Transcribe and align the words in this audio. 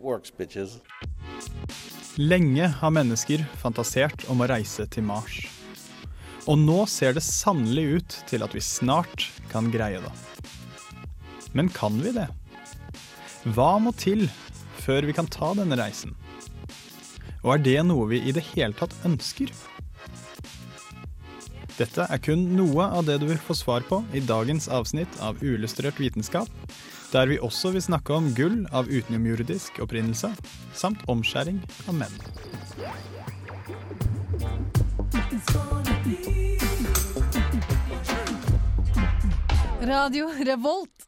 works. 0.00 0.32
Lenge 2.16 2.68
har 2.80 2.94
mennesker 2.94 3.44
fantasert 3.58 4.24
om 4.30 4.42
å 4.44 4.48
reise 4.48 4.86
til 4.86 5.06
Mars. 5.06 5.42
Og 6.46 6.60
nå 6.60 6.84
ser 6.90 7.16
det 7.16 7.24
sannelig 7.24 7.84
ut 7.98 8.16
til 8.28 8.44
at 8.44 8.54
vi 8.54 8.62
snart 8.64 9.30
kan 9.50 9.70
greie 9.72 10.00
det. 10.02 10.12
Men 11.56 11.70
kan 11.72 11.96
vi 12.02 12.12
det? 12.12 12.28
Hva 13.54 13.76
må 13.80 13.92
til 13.96 14.26
før 14.84 15.06
vi 15.08 15.14
kan 15.16 15.28
ta 15.30 15.52
denne 15.56 15.78
reisen? 15.80 16.14
Og 17.44 17.56
er 17.56 17.64
det 17.64 17.78
noe 17.88 18.08
vi 18.12 18.22
i 18.24 18.32
det 18.32 18.44
hele 18.54 18.76
tatt 18.76 18.94
ønsker? 19.04 19.52
Dette 21.74 22.06
er 22.06 22.20
kun 22.22 22.44
noe 22.54 22.86
av 22.86 23.08
det 23.08 23.18
du 23.20 23.26
vil 23.26 23.40
få 23.42 23.56
svar 23.58 23.82
på 23.88 23.98
i 24.14 24.22
dagens 24.22 24.68
avsnitt 24.70 25.16
av 25.24 25.40
Uillustrert 25.42 25.98
vitenskap, 25.98 26.50
der 27.14 27.28
vi 27.30 27.38
også 27.38 27.70
vil 27.74 27.82
snakke 27.84 28.10
om 28.16 28.32
gull 28.34 28.64
av 28.74 28.88
utenomjordisk 28.90 29.78
opprinnelse, 29.84 30.32
samt 30.74 31.04
omskjæring 31.10 31.60
av 31.86 31.94
menn. 31.94 32.16
Radio 39.84 40.30
Revolt. 40.42 41.06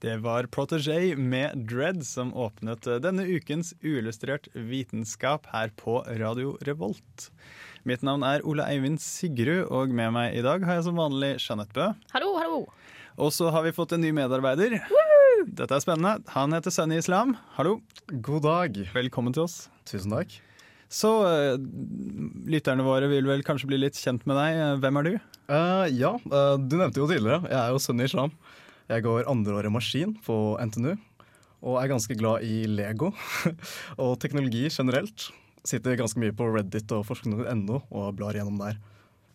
Det 0.00 0.16
var 0.24 0.48
Protégé 0.52 1.14
med 1.16 1.66
Dread 1.68 2.04
som 2.08 2.32
åpnet 2.36 2.88
denne 3.04 3.24
ukens 3.28 3.74
Uillustrert 3.84 4.48
vitenskap 4.54 5.48
her 5.52 5.72
på 5.76 6.00
Radio 6.20 6.56
Revolt. 6.68 7.28
Mitt 7.88 8.04
navn 8.04 8.24
er 8.24 8.44
Ole 8.44 8.64
Eivind 8.68 9.00
Sigrud, 9.00 9.68
og 9.72 9.92
med 9.92 10.12
meg 10.16 10.36
i 10.36 10.44
dag 10.44 10.64
har 10.68 10.80
jeg 10.80 10.88
som 10.88 11.00
vanlig 11.00 11.38
Jeanette 11.38 11.76
Bø. 11.76 11.92
Hallo, 12.12 12.34
hallo. 12.40 12.64
Og 13.20 13.32
så 13.32 13.48
har 13.52 13.64
vi 13.64 13.76
fått 13.76 13.92
en 13.96 14.04
ny 14.04 14.12
medarbeider. 14.16 14.80
Dette 15.40 15.72
er 15.72 15.80
spennende. 15.80 16.18
Han 16.34 16.52
heter 16.52 16.72
Sunny 16.74 16.98
Islam. 17.00 17.32
Hallo. 17.56 17.78
God 18.10 18.42
dag. 18.44 18.76
Velkommen 18.92 19.32
til 19.32 19.46
oss. 19.46 19.70
Tusen 19.88 20.12
takk. 20.12 20.34
Så 20.92 21.08
eh, 21.24 21.54
lytterne 22.50 22.84
våre 22.84 23.08
vil 23.08 23.28
vel 23.28 23.44
kanskje 23.46 23.70
bli 23.70 23.78
litt 23.80 23.96
kjent 23.96 24.26
med 24.28 24.36
deg. 24.36 24.58
Eh, 24.58 24.74
Hvem 24.82 25.00
er 25.00 25.06
du? 25.06 25.12
Uh, 25.50 25.86
ja, 25.96 26.12
uh, 26.28 26.56
du 26.60 26.76
nevnte 26.76 27.00
jo 27.00 27.08
tidligere. 27.08 27.40
Jeg 27.48 27.56
er 27.56 27.72
jo 27.72 27.80
Sunny 27.80 28.04
Islam. 28.10 28.34
Jeg 28.90 29.06
går 29.06 29.30
andreåret 29.30 29.72
maskin 29.72 30.12
på 30.26 30.36
NTNU. 30.60 30.92
Og 31.60 31.80
er 31.80 31.92
ganske 31.92 32.16
glad 32.20 32.44
i 32.44 32.66
Lego 32.68 33.12
og 34.02 34.18
teknologi 34.20 34.66
generelt. 34.68 35.30
Sitter 35.64 35.96
ganske 36.00 36.20
mye 36.20 36.36
på 36.36 36.48
Reddit 36.52 36.92
og 36.96 37.06
forskning.no 37.08 37.80
og 37.88 38.12
blar 38.18 38.36
gjennom 38.36 38.60
der. 38.60 38.76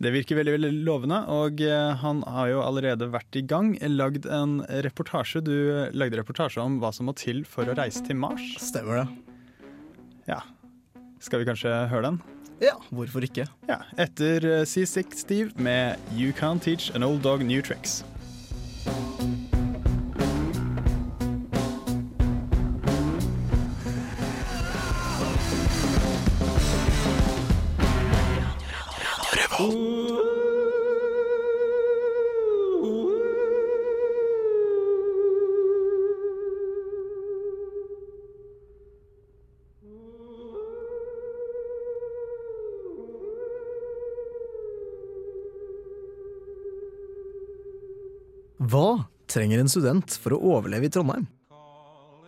Det 0.03 0.11
virker 0.11 0.35
veldig 0.35 0.53
veldig 0.57 0.71
lovende, 0.83 1.21
og 1.31 1.61
eh, 1.63 1.93
han 2.01 2.19
har 2.27 2.49
jo 2.51 2.63
allerede 2.65 3.07
vært 3.13 3.37
i 3.39 3.45
gang. 3.47 3.73
Lagd 3.95 4.27
en 4.27 4.57
reportasje. 4.83 5.39
Du 5.45 5.55
lagde 5.95 6.19
reportasje 6.19 6.59
om 6.59 6.81
hva 6.81 6.91
som 6.95 7.07
må 7.07 7.15
til 7.15 7.45
for 7.47 7.69
å 7.69 7.77
reise 7.79 8.03
til 8.03 8.19
Mars. 8.19 8.43
Stemmer 8.59 9.03
det? 9.03 9.07
Ja. 10.33 10.41
Skal 11.23 11.41
vi 11.41 11.47
kanskje 11.47 11.71
høre 11.91 12.11
den? 12.11 12.19
Ja, 12.63 12.75
hvorfor 12.95 13.23
ikke? 13.23 13.47
Ja. 13.69 13.81
Etter 13.99 14.43
eh, 14.47 14.65
C6 14.67 15.23
Steve 15.23 15.55
med 15.55 15.99
You 16.15 16.35
Can't 16.35 16.63
Teach 16.63 16.91
An 16.95 17.03
Old 17.03 17.23
Dog 17.23 17.43
New 17.47 17.63
Tricks. 17.63 18.01
Hva 29.55 29.69
trenger 49.31 49.61
en 49.61 49.69
student 49.71 50.03
for 50.19 50.35
å 50.35 50.41
overleve 50.57 50.89
i 50.89 50.91
Trondheim? 50.91 51.29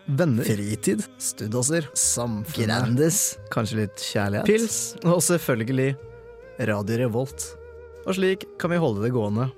Venner, 0.07 0.47
fritid, 0.47 1.03
studasser, 1.19 1.91
samfunnet, 1.91 2.55
Grandis, 2.55 3.35
kanskje 3.51 3.83
litt 3.83 3.99
kjærlighet, 4.13 4.47
pils. 4.47 4.77
Og 5.03 5.19
selvfølgelig 5.19 5.97
Radio 6.59 6.97
Revolt. 7.03 7.43
Og 8.07 8.17
slik 8.17 8.45
kan 8.59 8.71
vi 8.73 8.79
holde 8.81 9.03
det 9.03 9.13
gående. 9.13 9.49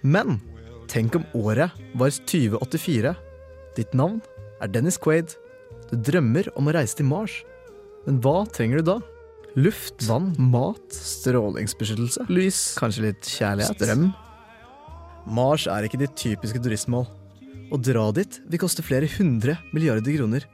Men 0.00 0.38
tenk 0.90 1.18
om 1.18 1.26
året 1.36 1.74
var 1.98 2.14
2084. 2.14 3.14
Ditt 3.76 3.94
navn 3.94 4.20
er 4.62 4.72
Dennis 4.72 4.98
Quaid. 5.00 5.34
Du 5.90 5.96
drømmer 5.98 6.48
om 6.56 6.70
å 6.70 6.74
reise 6.74 6.96
til 6.98 7.08
Mars. 7.10 7.40
Men 8.06 8.20
hva 8.24 8.44
trenger 8.48 8.80
du 8.80 8.92
da? 8.94 8.98
Luft, 9.58 10.04
vann, 10.06 10.30
mat, 10.38 10.94
strålingsbeskyttelse, 10.94 12.28
lys, 12.30 12.60
kanskje 12.78 13.08
litt 13.08 13.26
kjærlighet, 13.26 13.80
strøm. 13.80 14.04
Mars 15.26 15.66
er 15.68 15.84
ikke 15.84 15.98
ditt 16.00 16.14
typiske 16.18 16.62
turistmål. 16.62 17.08
Å 17.70 17.78
dra 17.78 18.06
dit 18.14 18.38
vil 18.50 18.62
koste 18.62 18.84
flere 18.86 19.10
hundre 19.18 19.56
milliarder 19.74 20.14
kroner. 20.16 20.46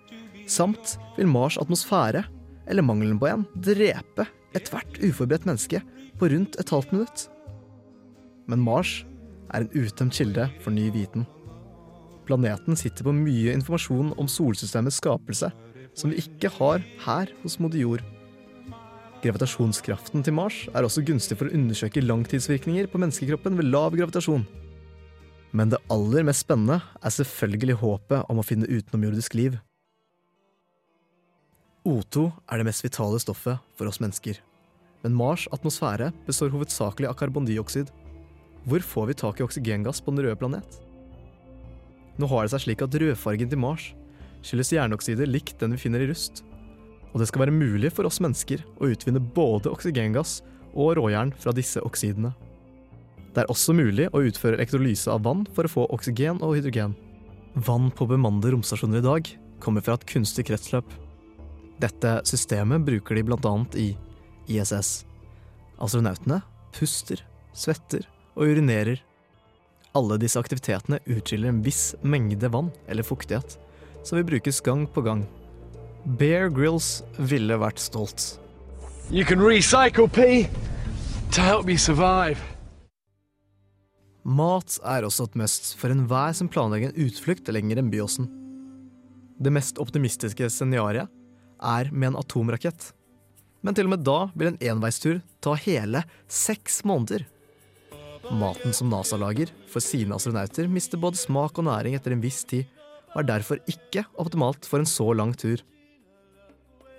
Samt 0.49 0.97
vil 1.19 1.29
Mars' 1.29 1.59
atmosfære, 1.61 2.25
eller 2.67 2.85
mangelen 2.87 3.19
på 3.21 3.29
en, 3.31 3.47
drepe 3.55 4.27
ethvert 4.57 4.99
uforberedt 5.03 5.47
menneske 5.49 5.83
på 6.19 6.31
rundt 6.33 6.59
et 6.61 6.73
halvt 6.73 6.95
minutt. 6.95 7.27
Men 8.51 8.63
Mars 8.65 9.01
er 9.55 9.65
en 9.65 9.73
utømt 9.75 10.17
kilde 10.17 10.49
for 10.63 10.75
ny 10.75 10.89
viten. 10.95 11.27
Planeten 12.27 12.79
sitter 12.79 13.07
på 13.07 13.15
mye 13.15 13.55
informasjon 13.55 14.13
om 14.19 14.29
solsystemets 14.31 14.99
skapelse 14.99 15.53
som 15.97 16.13
vi 16.13 16.21
ikke 16.21 16.51
har 16.59 16.83
her 17.07 17.33
hos 17.43 17.59
moder 17.63 17.81
jord. 17.81 18.05
Gravitasjonskraften 19.23 20.25
til 20.27 20.37
Mars 20.37 20.67
er 20.75 20.85
også 20.85 21.05
gunstig 21.07 21.39
for 21.39 21.49
å 21.49 21.57
undersøke 21.57 22.05
langtidsvirkninger 22.05 22.91
på 22.91 23.01
menneskekroppen 23.01 23.57
ved 23.59 23.71
lav 23.73 23.97
gravitasjon. 23.97 24.45
Men 25.57 25.73
det 25.73 25.81
aller 25.93 26.27
mest 26.27 26.45
spennende 26.45 26.83
er 27.01 27.15
selvfølgelig 27.15 27.79
håpet 27.81 28.29
om 28.31 28.43
å 28.43 28.45
finne 28.45 28.69
utenomjordisk 28.69 29.39
liv. 29.39 29.57
O2 31.87 32.25
er 32.51 32.59
det 32.59 32.67
mest 32.67 32.83
vitale 32.83 33.19
stoffet 33.23 33.63
for 33.79 33.87
oss 33.87 34.01
mennesker. 34.03 34.41
Men 35.05 35.15
Mars' 35.15 35.47
atmosfære 35.55 36.09
består 36.27 36.51
hovedsakelig 36.51 37.07
av 37.07 37.15
karbondioksid. 37.21 37.93
Hvor 38.67 38.83
får 38.83 39.07
vi 39.07 39.15
tak 39.21 39.39
i 39.39 39.45
oksygengass 39.47 40.03
på 40.03 40.11
den 40.11 40.25
røde 40.27 40.41
planet? 40.41 40.81
Nå 42.19 42.27
har 42.33 42.43
det 42.43 42.55
seg 42.57 42.65
slik 42.65 42.83
at 42.83 42.97
rødfargen 42.99 43.53
til 43.53 43.63
Mars 43.63 43.93
skyldes 44.43 44.73
jernoksider 44.75 45.31
likt 45.31 45.61
den 45.63 45.77
vi 45.77 45.85
finner 45.85 46.03
i 46.03 46.11
rust. 46.11 46.43
Og 47.13 47.23
det 47.23 47.31
skal 47.31 47.45
være 47.45 47.55
mulig 47.55 47.93
for 47.95 48.09
oss 48.09 48.19
mennesker 48.25 48.67
å 48.83 48.91
utvinne 48.91 49.23
både 49.23 49.71
oksygengass 49.71 50.41
og 50.75 50.97
råjern 50.99 51.31
fra 51.39 51.55
disse 51.55 51.79
oksidene. 51.87 52.35
Det 53.31 53.45
er 53.45 53.53
også 53.53 53.77
mulig 53.77 54.11
å 54.11 54.27
utføre 54.27 54.59
elektrolyse 54.59 55.13
av 55.13 55.23
vann 55.23 55.47
for 55.55 55.69
å 55.69 55.71
få 55.71 55.87
oksygen 55.95 56.43
og 56.43 56.59
hydrogen. 56.59 56.99
Vann 57.55 57.93
på 57.95 58.11
bemannede 58.11 58.57
romstasjoner 58.57 59.05
i 59.05 59.07
dag 59.07 59.35
kommer 59.63 59.85
fra 59.85 59.95
et 59.95 60.09
kunstig 60.11 60.49
kretsløp. 60.51 60.89
Dette 61.83 62.21
systemet 62.25 62.85
bruker 62.87 63.19
de 63.19 63.37
annet 63.37 63.77
i 63.77 63.89
ISS. 64.49 65.05
Astronautene 65.77 66.41
puster, 66.77 67.21
svetter 67.53 68.07
og 68.37 68.53
urinerer. 68.53 69.03
Alle 69.97 70.17
disse 70.21 70.41
aktivitetene 70.41 71.01
utskiller 71.05 71.53
en 71.53 71.63
viss 71.65 71.95
mengde 72.03 72.49
vann 72.53 72.71
eller 72.89 73.05
fuktighet, 73.05 73.59
som 74.05 74.17
vil 74.19 74.29
brukes 74.29 74.61
gang 74.65 74.87
på 74.89 75.05
gang. 75.05 75.25
Bear 76.19 76.49
Grylls 76.49 77.03
ville 77.19 77.57
vært 77.61 77.81
stolt. 77.83 78.37
You 79.11 79.25
can 79.25 79.41
recycle 79.41 80.09
pee 80.09 80.49
to 81.33 81.41
help 81.41 81.69
you 81.69 81.79
survive. 81.79 82.41
Mat 84.27 84.81
er 84.83 85.05
også 85.07 85.29
et 85.29 85.37
must 85.39 85.75
for 85.79 85.93
enhver 85.93 86.33
som 86.35 86.49
planlegger 86.51 86.91
en 86.91 87.05
utflukt 87.07 87.47
lenger 87.53 87.79
enn 87.79 87.93
Byåsen. 87.93 88.27
Det 89.39 89.53
mest 89.53 89.79
optimistiske 89.79 90.49
scenarioet 90.51 91.13
er 91.63 91.91
med 91.93 92.13
en 92.13 92.21
atomrakett. 92.21 92.93
Men 93.65 93.75
til 93.75 93.89
og 93.89 93.95
med 93.97 94.05
da 94.07 94.19
vil 94.35 94.53
en 94.53 94.61
enveistur 94.75 95.21
ta 95.43 95.57
hele 95.59 96.05
seks 96.31 96.83
måneder. 96.87 97.25
Maten 98.31 98.75
som 98.75 98.91
NASA 98.91 99.19
lager 99.19 99.53
for 99.71 99.83
sine 99.83 100.17
astronauter, 100.17 100.67
mister 100.67 100.99
både 100.99 101.19
smak 101.21 101.59
og 101.59 101.69
næring 101.69 101.95
etter 101.95 102.15
en 102.15 102.23
viss 102.23 102.43
tid, 102.49 102.67
og 103.15 103.23
er 103.23 103.31
derfor 103.31 103.63
ikke 103.71 104.05
optimalt 104.19 104.67
for 104.67 104.83
en 104.83 104.91
så 104.91 105.07
lang 105.15 105.33
tur. 105.39 105.63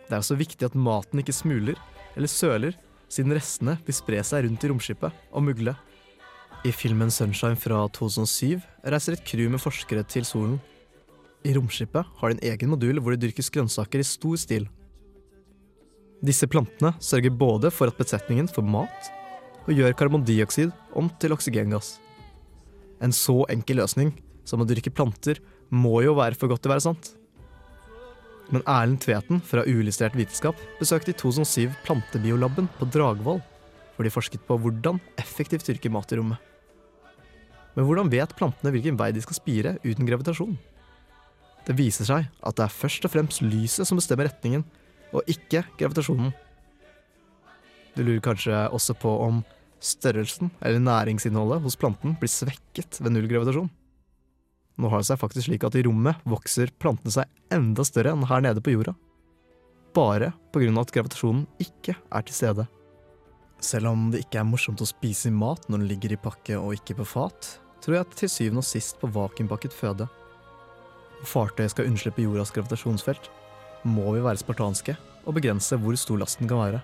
Det 0.07 0.15
er 0.15 0.21
også 0.21 0.37
viktig 0.39 0.63
at 0.65 0.75
maten 0.75 1.19
ikke 1.19 1.35
smuler 1.35 1.79
eller 2.15 2.31
søler, 2.31 2.77
siden 3.11 3.35
restene 3.35 3.77
vil 3.85 3.95
spre 3.95 4.23
seg 4.25 4.47
rundt 4.47 4.63
i 4.63 4.71
romskipet 4.71 5.27
og 5.31 5.43
mugle. 5.43 5.75
I 6.65 6.71
filmen 6.73 7.11
Sunshine 7.13 7.59
fra 7.59 7.83
2007 7.93 8.63
reiser 8.87 9.15
et 9.15 9.27
crew 9.27 9.51
med 9.51 9.61
forskere 9.61 10.03
til 10.09 10.25
solen. 10.27 10.57
I 11.47 11.53
romskipet 11.55 12.07
har 12.19 12.29
de 12.29 12.35
en 12.35 12.49
egen 12.51 12.71
modul 12.73 12.99
hvor 12.99 13.13
det 13.13 13.21
dyrkes 13.23 13.49
grønnsaker 13.53 14.03
i 14.03 14.07
stor 14.07 14.35
stil. 14.41 14.65
Disse 16.25 16.49
plantene 16.49 16.91
sørger 17.03 17.31
både 17.31 17.71
for 17.71 17.87
at 17.87 17.99
besetningen 17.99 18.49
får 18.51 18.65
mat, 18.67 19.11
og 19.67 19.75
gjør 19.75 19.95
karbondioksid 19.99 20.73
om 20.97 21.09
til 21.21 21.35
oksygengass. 21.35 21.97
En 23.03 23.13
så 23.13 23.43
enkel 23.53 23.79
løsning 23.79 24.11
som 24.47 24.63
å 24.63 24.67
dyrke 24.67 24.91
planter 24.91 25.39
må 25.69 26.01
jo 26.03 26.15
være 26.17 26.39
for 26.39 26.51
godt 26.51 26.65
til 26.65 26.71
å 26.71 26.75
være 26.75 26.85
sant. 26.87 27.11
Men 28.51 28.63
Erlend 28.63 29.01
Tveten 29.03 29.41
fra 29.43 29.65
Uillustrert 29.67 30.15
vitenskap 30.17 30.59
besøkte 30.79 31.11
i 31.11 31.19
2007 31.19 31.75
plantebiolaben 31.85 32.69
på 32.79 32.87
Dragvoll, 32.91 33.43
hvor 33.95 34.07
de 34.07 34.13
forsket 34.13 34.43
på 34.47 34.57
hvordan 34.63 35.01
effektivt 35.19 35.67
dyrke 35.67 35.91
mat 35.91 36.11
i 36.11 36.19
rommet. 36.19 36.39
Men 37.75 37.85
hvordan 37.85 38.09
vet 38.09 38.35
plantene 38.39 38.71
hvilken 38.73 38.97
vei 38.99 39.11
de 39.13 39.21
skal 39.21 39.37
spire 39.37 39.75
uten 39.83 40.07
gravitasjon? 40.07 40.55
Det 41.67 41.75
viser 41.75 42.07
seg 42.07 42.27
at 42.47 42.57
det 42.57 42.63
er 42.63 42.73
først 42.73 43.05
og 43.05 43.11
fremst 43.11 43.43
lyset 43.43 43.87
som 43.87 43.99
bestemmer 43.99 44.29
retningen, 44.29 44.63
og 45.15 45.27
ikke 45.31 45.65
gravitasjonen. 45.79 46.31
Du 47.95 48.03
lurer 48.05 48.23
kanskje 48.23 48.67
også 48.75 48.95
på 48.99 49.11
om 49.25 49.41
størrelsen 49.83 50.51
eller 50.61 50.81
næringsinnholdet 50.83 51.63
hos 51.63 51.77
planten 51.79 52.15
blir 52.19 52.31
svekket 52.31 52.99
ved 53.01 53.13
null 53.13 53.27
gravitasjon. 53.29 53.69
Nå 54.77 54.91
har 54.93 55.01
det 55.01 55.09
seg 55.09 55.19
faktisk 55.19 55.47
slik 55.47 55.65
at 55.65 55.75
i 55.75 55.83
rommet 55.87 56.21
vokser 56.29 56.71
plantene 56.79 57.13
seg 57.13 57.53
enda 57.53 57.85
større 57.87 58.13
enn 58.13 58.27
her 58.29 58.43
nede 58.45 58.61
på 58.61 58.75
jorda. 58.75 58.93
Bare 59.97 60.33
av 60.37 60.81
at 60.83 60.91
gravitasjonen 60.93 61.47
ikke 61.63 61.95
er 61.97 62.25
til 62.27 62.37
stede. 62.37 62.67
Selv 63.63 63.89
om 63.89 64.11
det 64.13 64.21
ikke 64.25 64.43
er 64.43 64.45
morsomt 64.45 64.81
å 64.81 64.87
spise 64.87 65.31
mat 65.33 65.65
når 65.65 65.81
den 65.81 65.89
ligger 65.89 66.13
i 66.13 66.21
pakke 66.21 66.59
og 66.59 66.75
ikke 66.77 66.99
på 66.99 67.07
fat, 67.15 67.55
tror 67.81 67.97
jeg 67.97 68.19
til 68.19 68.29
syvende 68.29 68.61
og 68.61 68.69
sist 68.69 68.99
på 69.01 69.09
vakuumpakket 69.09 69.73
føde. 69.73 70.05
Når 71.17 71.29
fartøyet 71.31 71.73
skal 71.73 71.89
unnslippe 71.89 72.23
jordas 72.23 72.53
gravitasjonsfelt, 72.55 73.29
må 73.87 74.11
vi 74.13 74.23
være 74.23 74.41
spartanske 74.41 74.97
og 75.27 75.35
begrense 75.37 75.77
hvor 75.81 75.97
stor 75.99 76.21
lasten 76.21 76.49
kan 76.49 76.61
være. 76.61 76.81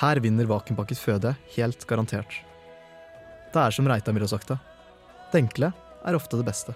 Her 0.00 0.20
vinner 0.24 0.48
vakuumpakket 0.48 1.00
føde 1.00 1.34
helt 1.56 1.86
garantert. 1.86 2.38
Det 3.50 3.60
er 3.60 3.74
som 3.74 3.88
Reitan 3.90 4.16
har 4.16 4.30
sagt 4.30 4.48
det. 4.48 4.58
Det 5.32 5.42
enkle 5.42 5.72
er 6.06 6.16
ofte 6.16 6.38
det 6.38 6.46
beste. 6.46 6.74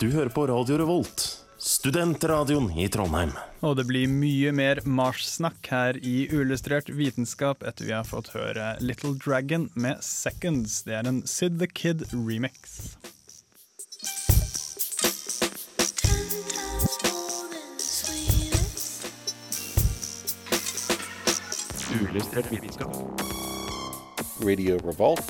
Du 0.00 0.08
hører 0.10 0.30
på 0.30 0.46
Radio 0.46 0.78
Revolt, 0.78 1.22
studentradioen 1.58 2.70
i 2.78 2.86
Trondheim. 2.92 3.32
Og 3.66 3.76
det 3.78 3.86
blir 3.88 4.10
mye 4.10 4.52
mer 4.54 4.80
Mars-snakk 4.86 5.70
her 5.72 5.98
i 5.98 6.28
Uillustrert 6.30 6.90
vitenskap 6.94 7.64
etter 7.66 7.88
vi 7.88 7.96
har 7.96 8.06
fått 8.06 8.32
høre 8.34 8.76
Little 8.80 9.16
Dragon 9.18 9.68
med 9.74 10.02
Seconds. 10.06 10.84
Det 10.86 10.98
er 11.00 11.10
en 11.10 11.24
Sid 11.26 11.58
the 11.58 11.66
Kid 11.70 12.06
remix. 12.14 12.94
Uillustrert 22.08 22.46
vitenskap. 22.48 22.88
Radio 24.40 24.78
Revolt. 24.80 25.20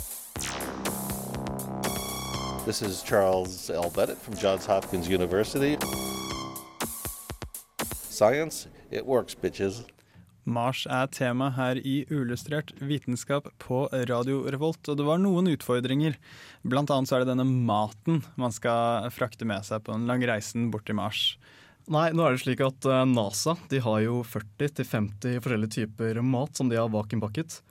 This 2.64 2.82
is 2.82 3.02
Charles 3.02 3.68
L. 3.68 3.90
Bennett 3.90 4.16
from 4.18 4.34
Johns 4.36 4.66
Hopkins 4.66 5.08
University. 5.08 5.76
Science, 8.08 8.68
it 8.92 9.04
works, 9.04 9.34
bitches. 9.34 9.82
Mars 10.44 10.86
er 10.86 11.10
tema 11.10 11.50
her 11.50 11.82
i 11.82 12.04
Uillustrert 12.12 12.70
vitenskap 12.78 13.50
på 13.58 13.88
Radio 13.90 14.44
Revolt, 14.46 14.86
og 14.86 15.00
det 15.00 15.08
var 15.08 15.18
noen 15.18 15.50
utfordringer. 15.50 16.14
Blant 16.62 16.94
annet 16.94 17.10
så 17.10 17.18
er 17.18 17.26
det 17.26 17.32
denne 17.34 17.48
maten 17.48 18.22
man 18.38 18.54
skal 18.54 19.10
frakte 19.10 19.48
med 19.50 19.66
seg 19.66 19.82
på 19.82 19.98
den 19.98 20.06
lange 20.06 20.30
reisen 20.30 20.70
bort 20.70 20.86
til 20.86 21.00
Mars. 21.02 21.32
Nei, 21.88 22.10
nå 22.12 22.20
er 22.20 22.34
det 22.34 22.42
slik 22.42 22.60
at 22.60 22.84
eh, 22.84 23.06
NASA 23.08 23.54
de 23.70 23.78
har 23.80 24.02
jo 24.04 24.18
40-50 24.28 25.38
forskjellige 25.40 25.72
typer 25.78 26.18
mat 26.20 26.58
som 26.58 26.68
de 26.68 26.76
har 26.76 26.90
vakuumpakket. 26.92 27.62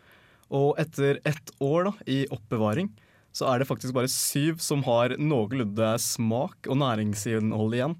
Og 0.50 0.80
etter 0.82 1.20
ett 1.28 1.52
år 1.62 1.90
da, 1.90 1.94
i 2.10 2.24
oppbevaring, 2.34 2.90
så 3.36 3.46
er 3.52 3.62
det 3.62 3.68
faktisk 3.70 3.94
bare 3.94 4.10
syv 4.10 4.58
som 4.64 4.82
har 4.88 5.14
noenlunde 5.22 5.92
smak 6.02 6.66
og 6.66 6.80
næringsinnhold 6.82 7.78
igjen. 7.78 7.94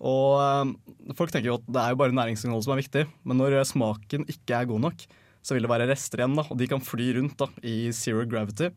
Og 0.00 0.40
eh, 0.40 1.12
folk 1.18 1.34
tenker 1.34 1.50
jo 1.50 1.58
at 1.60 1.68
det 1.68 1.84
er 1.84 1.92
jo 1.92 2.00
bare 2.00 2.16
næringsinnhold 2.16 2.64
som 2.64 2.72
er 2.72 2.80
viktig, 2.80 3.04
men 3.28 3.42
når 3.42 3.60
smaken 3.68 4.24
ikke 4.24 4.62
er 4.62 4.72
god 4.72 4.86
nok, 4.88 5.04
så 5.44 5.52
vil 5.52 5.68
det 5.68 5.74
være 5.74 5.92
rester 5.92 6.22
igjen, 6.22 6.38
da, 6.38 6.48
og 6.48 6.56
de 6.60 6.72
kan 6.72 6.84
fly 6.84 7.12
rundt 7.18 7.36
da, 7.44 7.52
i 7.60 7.90
zero 7.92 8.24
gravity 8.28 8.72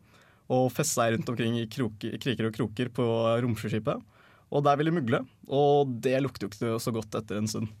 og 0.52 0.68
feste 0.74 0.98
seg 0.98 1.14
rundt 1.14 1.30
omkring 1.32 1.56
i 1.56 1.68
kroker, 1.72 2.20
kriker 2.20 2.50
og 2.50 2.56
kroker 2.58 2.92
på 2.92 3.06
romskipet. 3.40 4.02
Og 4.52 4.64
der 4.66 4.76
vil 4.76 4.90
de 4.90 4.96
mugle, 4.98 5.22
og 5.48 5.94
det 6.04 6.18
lukter 6.20 6.46
jo 6.46 6.52
ikke 6.52 6.82
så 6.84 6.92
godt 6.94 7.16
etter 7.22 7.40
en 7.40 7.48
stund. 7.48 7.72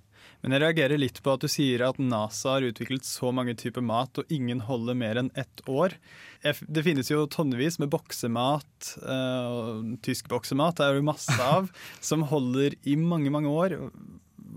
Men 0.42 0.56
jeg 0.56 0.62
reagerer 0.64 0.98
litt 0.98 1.20
på 1.22 1.36
at 1.36 1.44
du 1.44 1.48
sier 1.50 1.84
at 1.86 2.00
NASA 2.02 2.56
har 2.56 2.64
utviklet 2.66 3.06
så 3.06 3.30
mange 3.34 3.54
typer 3.58 3.84
mat, 3.84 4.18
og 4.18 4.32
ingen 4.32 4.64
holder 4.66 4.96
mer 4.98 5.20
enn 5.20 5.30
ett 5.38 5.62
år. 5.70 5.94
Det 6.42 6.82
finnes 6.82 7.10
jo 7.12 7.28
tonnevis 7.30 7.78
med 7.78 7.92
boksemat, 7.92 8.94
eh, 9.06 9.70
tysk 10.02 10.30
boksemat 10.32 10.80
det 10.80 10.88
er 10.88 10.98
jo 10.98 11.06
masse 11.12 11.38
av, 11.46 11.70
som 12.10 12.26
holder 12.32 12.74
i 12.82 12.96
mange, 12.98 13.30
mange 13.30 13.52
år. 13.52 13.76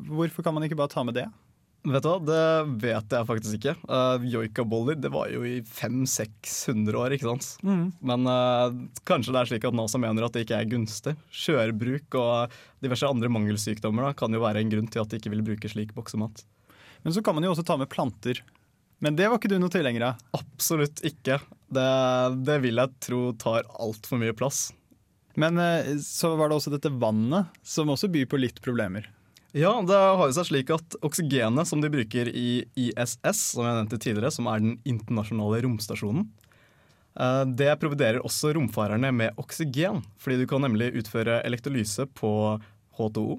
Hvorfor 0.10 0.46
kan 0.46 0.58
man 0.58 0.66
ikke 0.66 0.80
bare 0.80 0.94
ta 0.96 1.06
med 1.06 1.20
det? 1.20 1.28
Vet 1.86 2.02
du 2.02 2.10
hva, 2.10 2.18
Det 2.26 2.78
vet 2.82 3.14
jeg 3.14 3.28
faktisk 3.30 3.58
ikke. 3.60 3.76
Uh, 3.86 4.24
Joikaboller 4.26 4.98
det 4.98 5.12
var 5.14 5.30
jo 5.30 5.44
i 5.46 5.60
500-600 5.62 6.98
år, 6.98 7.16
ikke 7.16 7.30
sant. 7.30 7.50
Mm. 7.66 7.86
Men 8.10 8.30
uh, 8.30 8.74
kanskje 9.08 9.36
det 9.36 9.42
er 9.42 9.52
slik 9.52 9.68
at 9.70 9.78
NASA 9.78 10.02
mener 10.02 10.26
at 10.26 10.36
det 10.36 10.46
ikke 10.48 10.58
er 10.58 10.72
gunstig. 10.72 11.16
Skjørbruk 11.30 12.18
og 12.22 12.56
diverse 12.84 13.10
andre 13.10 13.30
mangelsykdommer 13.34 14.10
da, 14.10 14.14
kan 14.18 14.34
jo 14.34 14.42
være 14.44 14.64
en 14.64 14.74
grunn 14.74 14.90
til 14.90 15.04
at 15.04 15.14
de 15.14 15.22
ikke 15.22 15.34
vil 15.36 15.46
bruke 15.46 15.72
slik 15.72 15.94
boksemat. 15.98 16.46
Men 17.06 17.14
så 17.14 17.22
kan 17.26 17.38
man 17.38 17.46
jo 17.46 17.54
også 17.54 17.66
ta 17.68 17.78
med 17.78 17.92
planter. 17.92 18.42
Men 19.04 19.18
det 19.20 19.28
var 19.30 19.38
ikke 19.38 19.52
du 19.52 19.60
noe 19.62 19.74
tilhenger 19.74 20.08
av? 20.08 20.24
Absolutt 20.40 21.04
ikke. 21.06 21.38
Det, 21.70 21.90
det 22.48 22.56
vil 22.64 22.82
jeg 22.82 22.98
tro 23.04 23.22
tar 23.38 23.68
altfor 23.78 24.22
mye 24.22 24.34
plass. 24.38 24.72
Men 25.38 25.60
så 26.02 26.32
var 26.40 26.50
det 26.50 26.58
også 26.58 26.72
dette 26.74 26.90
vannet, 26.96 27.52
som 27.62 27.92
også 27.92 28.08
byr 28.10 28.26
på 28.32 28.40
litt 28.40 28.62
problemer. 28.64 29.10
Ja, 29.56 29.72
det 29.88 29.96
har 29.96 30.28
jo 30.28 30.36
seg 30.36 30.50
slik 30.50 30.72
at 30.76 30.98
oksygenet 31.06 31.70
som 31.70 31.80
de 31.80 31.88
bruker 31.88 32.28
i 32.28 32.66
ISS, 32.76 33.54
som 33.54 33.64
jeg 33.64 33.78
nevnte 33.78 34.00
tidligere, 34.04 34.34
som 34.36 34.50
er 34.52 34.60
den 34.60 34.74
internasjonale 34.84 35.62
romstasjonen, 35.64 36.26
det 37.56 37.70
providerer 37.80 38.20
også 38.28 38.52
romfarerne 38.58 39.08
med 39.16 39.38
oksygen. 39.40 40.02
Fordi 40.20 40.42
du 40.42 40.48
kan 40.52 40.60
nemlig 40.66 40.90
utføre 41.00 41.38
elektrolyse 41.48 42.04
på 42.20 42.32
H2O. 43.00 43.38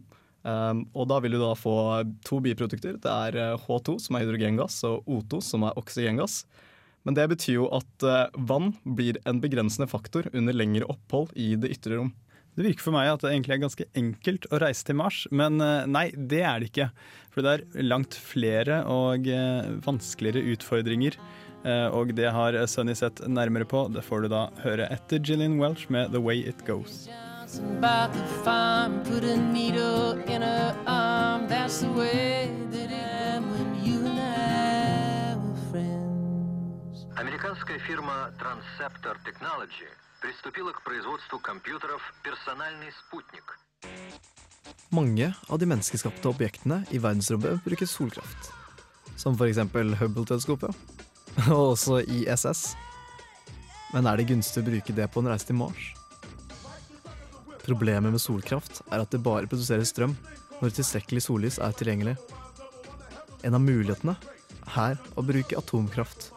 Og 0.96 1.04
da 1.10 1.18
vil 1.20 1.36
du 1.36 1.40
da 1.42 1.52
få 1.58 1.76
to 2.24 2.40
biprodukter. 2.40 2.96
Det 2.96 3.12
er 3.12 3.58
H2, 3.66 3.98
som 4.00 4.16
er 4.16 4.24
hydrogengass, 4.24 4.78
og 4.88 5.04
O2, 5.04 5.42
som 5.44 5.66
er 5.68 5.76
oksygengass. 5.76 6.46
Men 7.04 7.18
det 7.18 7.28
betyr 7.34 7.58
jo 7.58 7.68
at 7.76 8.08
vann 8.48 8.72
blir 8.88 9.20
en 9.28 9.44
begrensende 9.44 9.90
faktor 9.92 10.30
under 10.32 10.56
lengre 10.56 10.88
opphold 10.88 11.36
i 11.36 11.52
det 11.60 11.76
ytre 11.76 12.00
rom. 12.00 12.14
Det 12.55 12.65
virker 12.65 12.83
for 12.83 12.95
meg 12.95 13.07
at 13.07 13.23
det 13.23 13.29
egentlig 13.31 13.53
er 13.55 13.61
ganske 13.63 13.85
enkelt 13.95 14.45
å 14.51 14.59
reise 14.59 14.83
til 14.87 14.97
Mars, 14.99 15.21
men 15.31 15.55
nei, 15.87 16.09
det 16.15 16.41
er 16.43 16.59
det 16.59 16.67
ikke. 16.71 16.89
For 17.31 17.45
det 17.45 17.53
er 17.53 17.85
langt 17.87 18.17
flere 18.19 18.81
og 18.91 19.29
vanskeligere 19.85 20.43
utfordringer. 20.51 21.15
Og 21.95 22.11
det 22.17 22.27
har 22.35 22.57
Sunny 22.67 22.95
sett 22.97 23.21
nærmere 23.23 23.63
på. 23.69 23.85
Det 23.95 24.03
får 24.03 24.25
du 24.25 24.31
da 24.33 24.41
høre 24.65 24.89
etter 24.91 25.23
Gillian 25.23 25.59
Welch 25.61 25.87
med 25.87 26.11
'The 26.11 26.19
Way 26.19 26.43
It 26.51 26.65
Goes'. 26.67 27.07
Американская 37.15 37.79
фирма 37.79 38.31
Transceptor 38.39 39.15
Technology 39.23 39.87
приступила 40.25 40.71
к 40.71 40.83
производству 40.83 41.39
компьютеров 41.39 42.01
«Персональный 42.23 42.91
спутник». 43.01 43.57
Mange 44.89 45.33
av 45.47 45.59
de 45.59 45.65
menneskeskapte 45.65 46.27
objektene 46.29 46.83
i 46.91 46.99
verdensrommet 46.99 47.63
bruker 47.63 47.87
solkraft. 47.87 48.51
Som 49.15 49.37
f.eks. 49.39 49.61
Hubble-teleskopet, 50.01 50.75
og 51.47 51.71
også 51.71 52.01
ISS. 52.03 52.75
Men 53.93 54.07
er 54.07 54.19
det 54.19 54.27
gunstig 54.29 54.63
å 54.63 54.67
bruke 54.67 54.95
det 54.95 55.07
på 55.11 55.23
en 55.23 55.31
reise 55.31 55.47
til 55.47 55.57
Mars? 55.59 55.93
Problemet 57.63 58.11
med 58.11 58.21
solkraft 58.21 58.81
er 58.89 59.03
at 59.03 59.11
det 59.13 59.23
bare 59.23 59.49
produserer 59.49 59.87
strøm 59.87 60.15
når 60.61 60.75
tilstrekkelig 60.77 61.23
sollys 61.25 61.59
er 61.61 61.73
tilgjengelig. 61.77 62.17
En 63.47 63.57
av 63.57 63.63
mulighetene 63.63 64.15
er 64.77 64.99
å 65.15 65.23
bruke 65.25 65.57
atomkraft. 65.57 66.29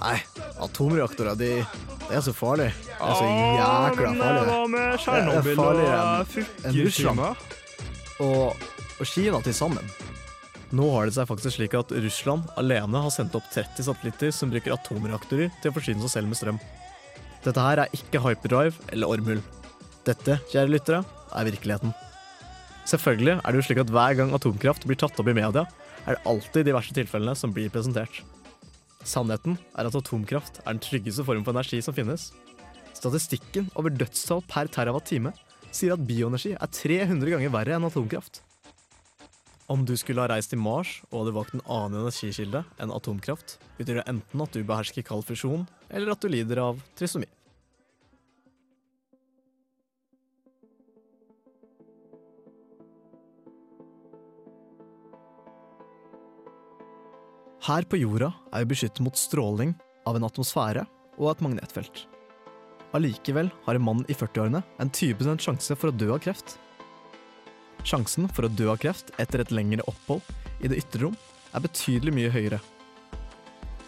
Nei, 0.00 0.18
atomreaktorer 0.62 1.36
de 1.38 1.50
Det 1.62 2.16
er 2.18 2.24
så 2.24 2.34
farlig. 2.36 2.70
Det 2.74 2.94
er 2.98 3.18
så 3.18 3.28
jækla 3.28 4.14
farlig. 4.18 4.46
det. 4.48 4.56
med 4.74 4.98
Tsjernobyl 5.00 5.62
er 5.84 6.40
enn 6.68 6.80
Russland 6.84 7.22
og, 8.24 8.66
og 9.00 9.08
Kina 9.10 9.40
til 9.42 9.56
sammen. 9.56 9.94
Nå 10.74 10.86
har 10.90 11.06
det 11.06 11.14
seg 11.16 11.28
faktisk 11.30 11.56
slik 11.56 11.74
at 11.78 11.92
Russland 12.04 12.48
alene 12.58 13.02
har 13.04 13.12
sendt 13.14 13.34
opp 13.38 13.46
30 13.52 13.86
satellitter 13.86 14.32
som 14.34 14.50
bruker 14.50 14.74
atomreaktorer 14.74 15.52
til 15.62 15.70
å 15.70 15.76
forsyne 15.76 16.02
seg 16.04 16.16
selv 16.16 16.30
med 16.30 16.40
strøm. 16.40 16.58
Dette 17.44 17.62
her 17.62 17.84
er 17.84 17.94
ikke 17.94 18.22
hyperdrive 18.24 18.88
eller 18.94 19.10
ormhull. 19.10 19.42
Dette, 20.04 20.38
kjære 20.50 20.72
lyttere, 20.72 21.02
er 21.34 21.48
virkeligheten. 21.48 21.94
Selvfølgelig 22.88 23.38
er 23.38 23.46
det 23.48 23.60
jo 23.60 23.66
slik 23.68 23.80
at 23.84 23.92
hver 23.92 24.16
gang 24.18 24.34
atomkraft 24.36 24.86
blir 24.88 24.98
tatt 25.00 25.18
opp 25.20 25.28
i 25.30 25.36
media, 25.36 25.64
er 26.04 26.16
det 26.16 26.24
alltid 26.28 26.66
de 26.66 26.74
verste 26.76 26.96
tilfellene 26.96 27.36
som 27.38 27.52
blir 27.54 27.72
presentert. 27.72 28.20
Sannheten 29.04 29.58
er 29.76 29.88
at 29.88 29.96
atomkraft 29.98 30.62
er 30.64 30.72
den 30.72 30.82
tryggeste 30.82 31.24
form 31.26 31.44
for 31.44 31.52
energi 31.52 31.80
som 31.84 31.96
finnes. 31.96 32.30
Statistikken 32.96 33.68
over 33.76 33.92
dødstall 33.92 34.40
per 34.48 34.70
terawatt-time 34.72 35.34
sier 35.74 35.94
at 35.94 36.06
bioenergi 36.08 36.54
er 36.56 36.72
300 36.72 37.34
ganger 37.34 37.52
verre 37.52 37.76
enn 37.76 37.88
atomkraft. 37.88 38.40
Om 39.68 39.84
du 39.88 39.94
skulle 39.96 40.20
ha 40.20 40.28
reist 40.28 40.52
til 40.52 40.60
Mars 40.60 40.98
og 41.10 41.22
hadde 41.22 41.36
valgt 41.36 41.54
en 41.56 41.64
annen 41.64 42.02
energikilde 42.02 42.64
enn 42.80 42.92
atomkraft, 42.92 43.58
betyr 43.78 44.00
det 44.00 44.08
enten 44.10 44.44
at 44.44 44.52
du 44.56 44.60
behersker 44.64 45.06
kald 45.06 45.24
fusjon, 45.28 45.64
eller 45.88 46.12
at 46.12 46.20
du 46.20 46.28
lider 46.32 46.60
av 46.60 46.82
trisomi. 46.98 47.28
Her 57.64 57.86
på 57.88 57.96
jorda 57.96 58.26
er 58.52 58.60
vi 58.60 58.74
beskyttet 58.74 59.00
mot 59.00 59.16
stråling 59.16 59.70
av 60.04 60.18
en 60.18 60.26
atmosfære 60.26 60.82
og 61.16 61.30
et 61.30 61.44
magnetfelt. 61.46 62.02
Allikevel 62.92 63.48
har 63.64 63.78
en 63.78 63.86
mann 63.86 64.02
i 64.04 64.12
40-årene 64.12 64.60
en 64.84 64.90
20 64.92 65.40
sjanse 65.40 65.76
for 65.80 65.88
å 65.88 65.96
dø 65.96 66.10
av 66.12 66.20
kreft. 66.26 66.58
Sjansen 67.88 68.28
for 68.36 68.44
å 68.44 68.52
dø 68.52 68.68
av 68.68 68.82
kreft 68.84 69.14
etter 69.16 69.40
et 69.40 69.54
lengre 69.56 69.86
opphold 69.88 70.20
i 70.60 70.68
det 70.68 70.82
ytre 70.82 71.06
rom 71.06 71.16
er 71.56 71.64
betydelig 71.64 72.12
mye 72.18 72.36
høyere. 72.36 72.60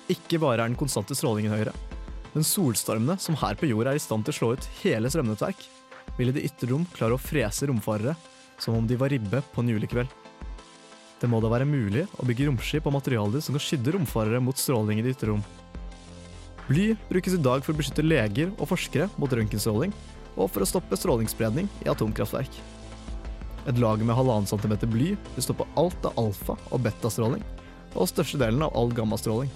Ikke 0.08 0.40
bare 0.40 0.62
er 0.62 0.70
den 0.70 0.80
konstante 0.80 1.12
strålingen 1.18 1.52
høyere, 1.52 1.76
men 2.32 2.48
solstormene 2.48 3.20
som 3.20 3.36
her 3.42 3.60
på 3.60 3.68
jorda 3.68 3.92
er 3.92 4.00
i 4.00 4.06
stand 4.06 4.24
til 4.24 4.32
å 4.32 4.38
slå 4.40 4.54
ut 4.56 4.70
hele 4.80 5.12
strømnettverk, 5.12 5.68
vil 6.16 6.32
i 6.32 6.38
det 6.38 6.48
ytre 6.48 6.72
rom 6.72 6.88
klare 6.96 7.18
å 7.18 7.20
frese 7.20 7.68
romfarere 7.68 8.16
som 8.56 8.80
om 8.80 8.88
de 8.88 8.96
var 8.96 9.12
ribbe 9.12 9.44
på 9.52 9.60
en 9.60 9.76
julekveld. 9.76 10.22
Det 11.16 11.28
må 11.32 11.40
da 11.40 11.48
være 11.48 11.68
mulig 11.68 12.04
å 12.20 12.26
bygge 12.28 12.50
romskip 12.50 12.86
av 12.88 12.92
materialer 12.98 13.40
som 13.40 13.56
kan 13.56 13.64
skydde 13.64 13.94
romfarere 13.94 14.40
mot 14.44 14.58
stråling 14.60 15.00
i 15.00 15.04
det 15.06 15.14
ytre 15.14 15.30
rom. 15.30 15.44
Bly 16.66 16.90
brukes 17.08 17.36
i 17.36 17.40
dag 17.40 17.62
for 17.64 17.72
å 17.72 17.78
beskytte 17.78 18.04
leger 18.04 18.50
og 18.58 18.68
forskere 18.68 19.06
mot 19.16 19.32
røntgenstråling, 19.32 19.94
og 20.36 20.50
for 20.52 20.60
å 20.60 20.68
stoppe 20.68 20.98
strålingsspredning 20.98 21.70
i 21.86 21.88
atomkraftverk. 21.88 22.58
Et 23.66 23.78
lager 23.80 24.04
med 24.04 24.18
1,5 24.18 24.50
cm 24.52 24.74
bly 24.92 25.12
vil 25.16 25.44
stoppe 25.46 25.66
alt 25.80 26.04
av 26.06 26.18
alfa- 26.20 26.58
og 26.68 26.82
betastråling, 26.84 27.44
og 27.94 28.10
størstedelen 28.10 28.66
av 28.66 28.76
all 28.76 28.92
gammastråling. 28.92 29.48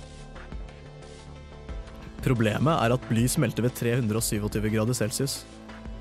Problemet 2.25 2.73
er 2.73 2.95
at 2.95 3.05
bly 3.09 3.27
smelter 3.29 3.65
ved 3.67 3.77
327 3.77 4.71
grader 4.73 4.97
celsius, 4.97 5.43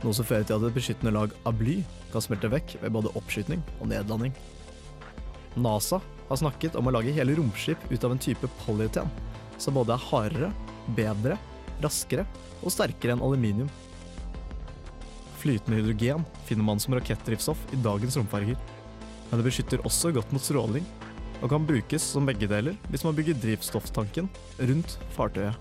noe 0.06 0.16
som 0.16 0.28
fører 0.28 0.48
til 0.48 0.56
at 0.56 0.70
et 0.70 0.78
beskyttende 0.78 1.14
lag 1.16 1.36
av 1.44 1.60
bly 1.60 1.82
kan 2.14 2.24
smelte 2.24 2.52
vekk 2.52 2.78
ved 2.80 2.96
både 2.96 3.12
oppskyting 3.20 3.66
og 3.80 3.92
nedlanding. 3.92 4.34
NASA 5.62 6.00
har 6.30 6.40
snakket 6.40 6.78
om 6.80 6.90
å 6.90 6.94
lage 6.94 7.14
hele 7.16 7.36
romskip 7.38 7.82
ut 7.90 8.04
av 8.06 8.14
en 8.14 8.22
type 8.22 8.50
polyeten, 8.64 9.10
som 9.58 9.76
både 9.78 9.96
er 9.96 10.08
hardere, 10.10 10.52
bedre, 10.98 11.38
raskere 11.84 12.26
og 12.62 12.74
sterkere 12.74 13.16
enn 13.16 13.24
aluminium. 13.26 13.70
Flytende 15.40 15.80
hydrogen 15.80 16.26
finner 16.48 16.68
man 16.68 16.82
som 16.84 16.96
rakettdrivstoff 16.98 17.62
i 17.74 17.82
dagens 17.84 18.18
romferger, 18.20 18.60
men 19.30 19.40
det 19.40 19.46
beskytter 19.46 19.86
også 19.88 20.12
godt 20.16 20.34
mot 20.36 20.44
stråling, 20.44 20.88
og 21.40 21.52
kan 21.54 21.68
brukes 21.68 22.04
som 22.04 22.26
begge 22.28 22.50
deler 22.52 22.76
hvis 22.92 23.06
man 23.08 23.16
bygger 23.16 23.38
drivstofftanken 23.40 24.28
rundt 24.60 24.98
fartøyet. 25.16 25.56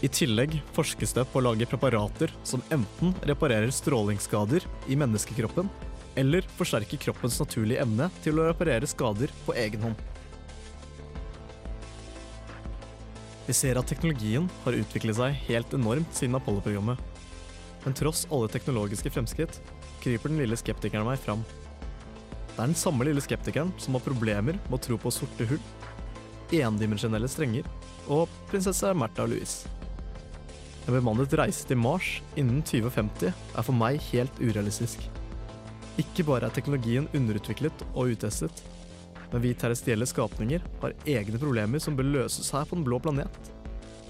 I 0.00 0.08
tillegg 0.08 0.54
forskes 0.72 1.12
det 1.16 1.26
på 1.28 1.40
å 1.40 1.44
lage 1.44 1.68
preparater 1.68 2.32
som 2.46 2.62
enten 2.72 3.12
reparerer 3.28 3.72
strålingsskader 3.74 4.64
i 4.88 4.96
menneskekroppen, 4.96 5.68
eller 6.18 6.46
forsterke 6.58 6.98
kroppens 7.00 7.38
naturlige 7.40 7.82
evne 7.84 8.08
til 8.24 8.40
å 8.40 8.48
reparere 8.48 8.88
skader 8.90 9.32
på 9.46 9.54
egen 9.58 9.84
hånd. 9.88 10.06
Vi 13.46 13.54
ser 13.56 13.78
at 13.80 13.88
teknologien 13.90 14.46
har 14.64 14.76
utviklet 14.78 15.18
seg 15.18 15.38
helt 15.48 15.72
enormt 15.74 16.14
siden 16.14 16.36
Apollo-programmet. 16.38 17.00
Men 17.84 17.96
tross 17.96 18.26
alle 18.30 18.50
teknologiske 18.52 19.10
fremskritt 19.10 19.56
kryper 20.04 20.30
den 20.30 20.42
lille 20.42 20.58
skeptikeren 20.58 21.08
meg 21.08 21.18
fram. 21.18 21.42
Det 22.50 22.58
er 22.58 22.68
den 22.68 22.78
samme 22.78 23.06
lille 23.08 23.22
skeptikeren 23.24 23.72
som 23.80 23.96
har 23.96 24.04
problemer 24.04 24.58
med 24.68 24.76
å 24.76 24.82
tro 24.84 24.98
på 25.00 25.12
sorte 25.14 25.46
hull, 25.50 25.62
endimensjonelle 26.54 27.30
strenger 27.30 27.66
og 28.10 28.30
prinsesse 28.50 28.90
Märtha 28.94 29.26
Louise. 29.26 29.70
En 30.86 30.96
bemannet 30.96 31.34
reise 31.38 31.66
til 31.68 31.78
Mars 31.78 32.18
innen 32.40 32.62
2050 32.66 33.30
er 33.30 33.66
for 33.66 33.76
meg 33.76 33.98
helt 34.10 34.38
urealistisk. 34.42 35.19
Ikke 35.98 36.24
bare 36.26 36.46
er 36.46 36.54
teknologien 36.54 37.08
underutviklet 37.16 37.82
og 37.90 38.12
uttestet, 38.14 38.62
men 39.32 39.42
vi 39.42 39.54
terrestrielle 39.58 40.06
skapninger 40.06 40.62
har 40.82 40.94
egne 41.08 41.40
problemer 41.40 41.82
som 41.82 41.96
bør 41.98 42.08
løses 42.14 42.50
her 42.54 42.66
på 42.68 42.78
den 42.78 42.86
blå 42.86 43.00
planet, 43.02 43.50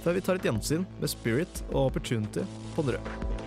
før 0.05 0.17
vi 0.17 0.25
tar 0.25 0.41
et 0.41 0.49
gjensyn 0.49 0.85
med 1.01 1.13
Spirit 1.13 1.63
og 1.71 1.91
Opportunity 1.91 2.45
på 2.75 2.85
den 2.85 2.99
røde. 2.99 3.39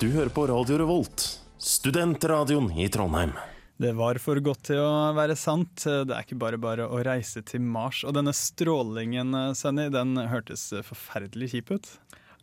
Du 0.00 0.10
hører 0.12 0.28
på 0.28 0.46
Radio 0.50 0.76
Revolt, 0.82 1.26
studentradioen 1.56 2.68
i 2.76 2.88
Trondheim. 2.92 3.32
Det 3.80 3.90
var 3.98 4.18
for 4.22 4.38
godt 4.38 4.68
til 4.68 4.78
å 4.78 5.14
være 5.16 5.34
sant. 5.38 5.82
Det 5.82 6.12
er 6.14 6.22
ikke 6.22 6.38
bare 6.38 6.58
bare 6.62 6.84
å 6.86 7.00
reise 7.02 7.40
til 7.46 7.62
Mars. 7.64 8.04
Og 8.06 8.14
denne 8.14 8.30
strålingen, 8.36 9.34
Sunny, 9.58 9.88
den 9.90 10.14
hørtes 10.30 10.68
forferdelig 10.86 11.50
kjip 11.54 11.72
ut. 11.74 11.88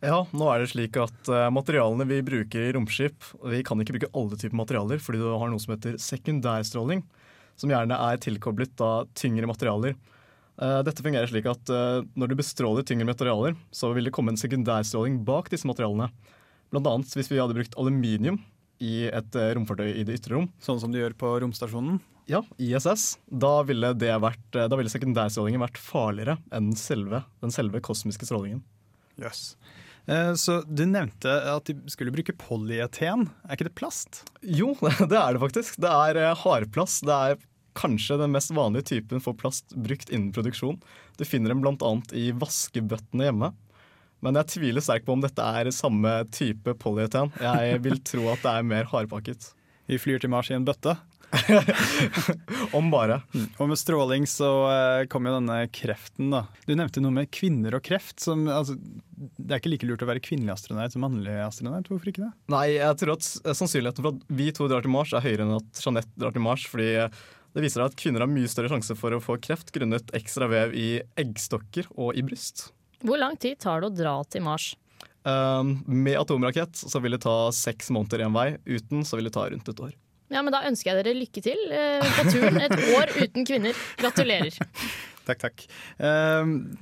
Ja, 0.02 0.24
nå 0.34 0.46
er 0.50 0.62
det 0.64 0.72
slik 0.72 0.96
at 0.98 1.28
uh, 1.30 1.46
materialene 1.54 2.04
vi 2.10 2.16
bruker 2.26 2.64
i 2.66 2.72
romskip 2.74 3.22
Vi 3.52 3.60
kan 3.62 3.78
ikke 3.78 3.94
bruke 3.94 4.10
alle 4.18 4.38
typer 4.38 4.58
materialer, 4.58 4.98
fordi 4.98 5.20
du 5.22 5.28
har 5.30 5.50
noe 5.50 5.62
som 5.62 5.76
heter 5.76 5.94
sekundærstråling. 6.02 7.04
Som 7.54 7.70
gjerne 7.70 7.98
er 8.10 8.18
tilkoblet 8.18 8.82
av 8.82 9.12
tyngre 9.14 9.46
materialer. 9.46 9.94
Uh, 10.58 10.80
dette 10.82 11.04
fungerer 11.06 11.30
slik 11.30 11.46
at 11.46 11.70
uh, 11.70 12.02
når 12.18 12.32
du 12.32 12.38
bestråler 12.40 12.86
tyngre 12.86 13.06
materialer, 13.06 13.54
så 13.70 13.92
vil 13.94 14.08
det 14.08 14.14
komme 14.16 14.34
en 14.34 14.40
sekundærstråling 14.40 15.20
bak 15.28 15.52
disse 15.52 15.70
materialene. 15.70 16.10
Blant 16.74 16.90
annet 16.90 17.14
hvis 17.14 17.30
vi 17.30 17.38
hadde 17.38 17.54
brukt 17.60 17.78
aluminium 17.78 18.40
i 18.82 19.04
et 19.06 19.36
romfartøy 19.54 19.92
i 19.92 20.02
det 20.08 20.16
ytre 20.18 20.34
rom. 20.34 20.48
Sånn 20.58 20.80
som 20.82 20.90
de 20.90 20.98
gjør 20.98 21.14
på 21.14 21.30
romstasjonen? 21.44 22.00
Ja, 22.26 22.40
ISS. 22.58 23.20
Da 23.30 23.60
ville, 23.68 23.92
det 23.94 24.10
vært, 24.24 24.48
da 24.50 24.74
ville 24.74 24.90
sekundærstrålingen 24.90 25.62
vært 25.62 25.78
farligere 25.78 26.40
enn 26.50 26.72
selve, 26.78 27.22
den 27.44 27.54
selve 27.54 27.78
kosmiske 27.84 28.26
strålingen. 28.26 28.64
Yes. 29.20 29.52
Så 30.36 30.56
Du 30.66 30.82
nevnte 30.88 31.30
at 31.46 31.68
de 31.70 31.76
skulle 31.92 32.10
bruke 32.14 32.34
polyeten. 32.34 33.28
Er 33.46 33.54
ikke 33.54 33.68
det 33.68 33.76
plast? 33.78 34.24
Jo, 34.42 34.72
det 35.10 35.14
er 35.14 35.36
det 35.36 35.42
faktisk. 35.42 35.76
Det 35.82 35.90
er 35.90 36.34
hardplast. 36.42 37.04
Det 37.06 37.18
er 37.30 37.44
kanskje 37.78 38.18
den 38.20 38.34
mest 38.34 38.52
vanlige 38.52 38.88
typen 38.90 39.22
for 39.22 39.36
plast 39.38 39.72
brukt 39.78 40.10
innen 40.12 40.32
produksjon. 40.34 40.80
Du 41.16 41.24
finner 41.24 41.54
dem 41.54 41.62
bl.a. 41.62 41.92
i 42.18 42.30
vaskebøttene 42.36 43.30
hjemme. 43.30 43.52
Men 44.22 44.38
jeg 44.38 44.52
tviler 44.54 44.84
sterkt 44.84 45.06
på 45.08 45.16
om 45.16 45.22
dette 45.22 45.42
er 45.42 45.70
samme 45.74 46.10
type 46.34 46.76
polyeten. 46.82 47.32
Jeg 47.42 47.80
vil 47.82 47.98
tro 48.06 48.28
at 48.30 48.44
det 48.44 48.52
er 48.52 48.68
mer 48.68 48.90
hardpakket. 48.90 49.48
Vi 49.90 49.98
flyr 49.98 50.22
til 50.22 50.30
Mars 50.30 50.50
i 50.52 50.54
en 50.54 50.66
bøtte? 50.66 50.94
Om 52.78 52.90
bare. 52.92 53.20
Mm. 53.32 53.46
Og 53.56 53.70
med 53.70 53.80
stråling 53.80 54.26
så 54.28 54.50
uh, 54.68 55.04
kom 55.10 55.26
jo 55.28 55.34
denne 55.36 55.58
kreften, 55.72 56.32
da. 56.34 56.44
Du 56.66 56.74
nevnte 56.76 57.02
noe 57.04 57.14
med 57.14 57.30
kvinner 57.34 57.78
og 57.78 57.84
kreft. 57.86 58.18
Som, 58.22 58.44
altså, 58.52 58.76
det 59.16 59.48
er 59.48 59.62
ikke 59.62 59.72
like 59.72 59.88
lurt 59.88 60.04
å 60.04 60.10
være 60.10 60.24
kvinnelig 60.24 60.54
astronaut 60.56 60.94
som 60.94 61.04
mannlig 61.06 61.36
astronaut. 61.44 61.88
Hvorfor 61.90 62.12
ikke 62.12 62.26
det? 62.26 62.32
Nei, 62.52 62.66
jeg 62.76 63.00
tror 63.00 63.14
at 63.16 63.28
sannsynligheten 63.28 64.04
for 64.04 64.16
at 64.16 64.36
vi 64.42 64.50
to 64.54 64.68
drar 64.70 64.84
til 64.84 64.94
Mars 64.94 65.14
er 65.16 65.24
høyere 65.24 65.46
enn 65.46 65.56
at 65.60 65.84
Jeanette 65.84 66.12
drar 66.20 66.36
til 66.36 66.44
Mars. 66.44 66.66
fordi 66.68 66.92
det 67.52 67.64
viser 67.64 67.84
at 67.84 67.96
kvinner 68.00 68.24
har 68.24 68.30
mye 68.32 68.48
større 68.48 68.70
sjanse 68.72 68.96
for 68.96 69.12
å 69.12 69.20
få 69.20 69.36
kreft 69.44 69.74
grunnet 69.74 70.12
ekstra 70.16 70.48
vev 70.48 70.72
i 70.76 71.02
eggstokker 71.20 71.90
og 72.00 72.16
i 72.16 72.24
bryst. 72.24 72.70
Hvor 73.04 73.20
lang 73.20 73.36
tid 73.40 73.58
tar 73.60 73.82
det 73.82 73.90
å 73.90 73.96
dra 73.96 74.14
til 74.30 74.44
Mars? 74.46 74.72
Um, 75.22 75.76
med 75.86 76.16
atomrakett 76.18 76.74
så 76.74 76.98
vil 77.02 77.14
det 77.14 77.22
ta 77.26 77.52
seks 77.54 77.92
måneder 77.94 78.24
én 78.26 78.34
vei. 78.34 78.48
Uten 78.64 79.04
så 79.06 79.18
vil 79.18 79.28
det 79.28 79.36
ta 79.36 79.44
rundt 79.50 79.68
et 79.68 79.84
år. 79.84 79.92
Ja, 80.32 80.40
men 80.40 80.54
Da 80.54 80.62
ønsker 80.68 80.92
jeg 80.92 81.04
dere 81.04 81.18
lykke 81.18 81.44
til 81.44 81.60
eh, 81.68 82.14
på 82.16 82.24
turen. 82.32 82.58
Et 82.64 82.74
år 82.96 83.12
uten 83.20 83.46
kvinner. 83.48 83.78
Gratulerer. 84.00 84.56
takk, 85.28 85.44
takk. 85.44 85.64
Um, 86.00 86.72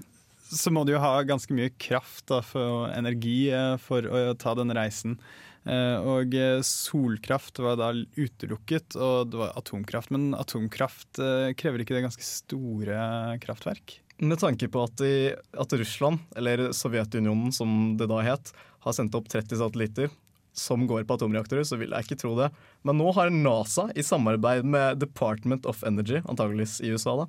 så 0.50 0.73
må 0.75 0.85
du 0.87 0.95
jo 0.95 1.02
ha 1.02 1.21
ganske 1.26 1.54
mye 1.54 1.73
kraft 1.78 2.30
og 2.35 2.90
energi 2.95 3.50
uh, 3.54 3.75
for 3.83 4.07
å 4.07 4.35
ta 4.38 4.54
denne 4.59 4.76
reisen. 4.78 5.19
Uh, 5.66 5.99
og 6.16 6.35
solkraft 6.64 7.59
var 7.61 7.76
da 7.76 7.90
utelukket, 7.92 8.97
og 8.97 9.33
det 9.33 9.42
var 9.42 9.59
atomkraft. 9.59 10.14
Men 10.14 10.30
atomkraft 10.38 11.21
uh, 11.23 11.50
krever 11.59 11.83
ikke 11.83 11.99
det 11.99 12.07
ganske 12.07 12.26
store 12.26 13.37
kraftverk? 13.42 13.99
Med 14.21 14.40
tanke 14.40 14.69
på 14.71 14.83
at, 14.85 15.02
i, 15.02 15.30
at 15.33 15.78
Russland, 15.80 16.23
eller 16.37 16.71
Sovjetunionen 16.76 17.54
som 17.57 17.95
det 17.99 18.11
da 18.11 18.23
het, 18.25 18.54
har 18.85 18.97
sendt 18.97 19.16
opp 19.16 19.30
30 19.33 19.59
satellitter 19.61 20.11
som 20.57 20.87
går 20.87 21.04
på 21.04 21.16
atomreaktorer, 21.16 21.64
så 21.66 21.78
vil 21.80 21.95
jeg 21.95 22.07
ikke 22.07 22.19
tro 22.23 22.35
det. 22.38 22.50
Men 22.87 22.99
nå 23.00 23.12
har 23.16 23.33
NASA, 23.35 23.88
i 23.95 24.04
samarbeid 24.07 24.66
med 24.66 25.00
Department 25.02 25.69
of 25.71 25.85
Energy, 25.87 26.21
antageligvis 26.25 26.80
i 26.85 26.92
USA, 26.95 27.16
da, 27.23 27.28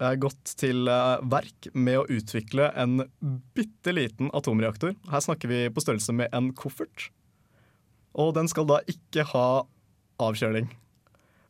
eh, 0.00 0.16
gått 0.20 0.56
til 0.60 0.88
eh, 0.88 1.20
verk 1.22 1.70
med 1.74 2.00
å 2.02 2.08
utvikle 2.18 2.72
en 2.78 3.04
bitte 3.56 3.94
liten 3.94 4.32
atomreaktor. 4.36 4.96
Her 5.12 5.24
snakker 5.24 5.52
vi 5.52 5.62
på 5.70 5.84
størrelse 5.84 6.16
med 6.16 6.32
en 6.32 6.52
koffert. 6.56 7.10
Og 8.18 8.34
den 8.34 8.50
skal 8.50 8.66
da 8.68 8.80
ikke 8.90 9.26
ha 9.34 9.48
avkjøling. 10.18 10.70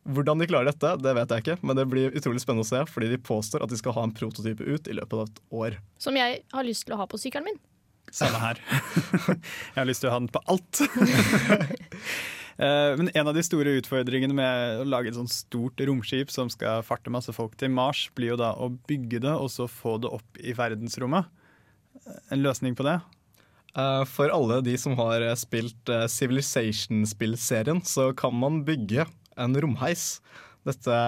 Hvordan 0.09 0.41
de 0.41 0.47
klarer 0.49 0.71
dette, 0.71 0.91
det 1.03 1.11
vet 1.13 1.31
jeg 1.33 1.43
ikke, 1.43 1.57
men 1.61 1.77
det 1.77 1.85
blir 1.91 2.13
utrolig 2.17 2.41
spennende 2.41 2.65
å 2.65 2.69
se, 2.69 2.81
fordi 2.89 3.11
de 3.11 3.19
påstår 3.21 3.61
at 3.61 3.69
de 3.69 3.77
skal 3.77 3.93
ha 3.97 4.05
en 4.07 4.13
prototype 4.15 4.63
ut 4.63 4.87
i 4.89 4.95
løpet 4.97 5.17
av 5.17 5.25
et 5.27 5.41
år. 5.61 5.75
Som 6.01 6.17
jeg 6.17 6.39
har 6.53 6.65
lyst 6.65 6.87
til 6.87 6.95
å 6.95 7.01
ha 7.01 7.07
på 7.09 7.19
sykkelen 7.21 7.51
min. 7.51 7.59
Samme 8.15 8.39
her. 8.41 8.59
Jeg 9.73 9.77
har 9.77 9.87
lyst 9.89 10.03
til 10.03 10.09
å 10.09 10.13
ha 10.15 10.19
den 10.23 10.31
på 10.33 10.43
alt. 10.49 10.83
Eh, 12.59 12.91
Men 12.99 13.07
en 13.15 13.27
av 13.31 13.35
de 13.37 13.39
store 13.39 13.71
utfordringene 13.79 14.35
med 14.35 14.81
å 14.81 14.87
lage 14.91 15.07
et 15.07 15.15
sånt 15.15 15.31
stort 15.31 15.79
romskip 15.87 16.27
som 16.27 16.49
skal 16.51 16.81
farte 16.83 17.07
masse 17.07 17.31
folk 17.31 17.53
til 17.55 17.71
Mars, 17.71 18.09
blir 18.19 18.33
jo 18.33 18.39
da 18.41 18.49
å 18.59 18.67
bygge 18.89 19.21
det 19.23 19.31
og 19.31 19.47
så 19.53 19.63
få 19.71 19.93
det 20.03 20.11
opp 20.11 20.41
i 20.43 20.51
verdensrommet. 20.57 21.29
En 22.35 22.43
løsning 22.43 22.75
på 22.75 22.83
det? 22.83 22.97
Eh, 23.79 24.03
For 24.11 24.27
alle 24.35 24.59
de 24.67 24.75
som 24.81 24.97
har 24.99 25.23
eh, 25.23 25.37
spilt 25.39 25.87
eh, 25.87 26.03
Civilization-spillserien, 26.11 27.79
så 27.87 28.09
kan 28.11 28.35
man 28.35 28.65
bygge 28.67 29.07
en 29.39 29.55
romheis. 29.63 30.17
Dette 30.67 30.99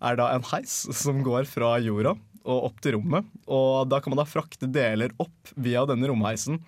er 0.00 0.16
da 0.16 0.30
en 0.32 0.48
heis 0.54 0.78
som 0.96 1.20
går 1.26 1.44
fra 1.44 1.74
jorda 1.84 2.16
og 2.48 2.70
opp 2.70 2.78
til 2.84 2.96
rommet. 2.96 3.26
Og 3.50 3.88
da 3.90 4.00
kan 4.00 4.14
man 4.14 4.22
da 4.22 4.28
frakte 4.28 4.68
deler 4.70 5.12
opp 5.20 5.52
via 5.56 5.84
denne 5.88 6.08
romheisen. 6.10 6.60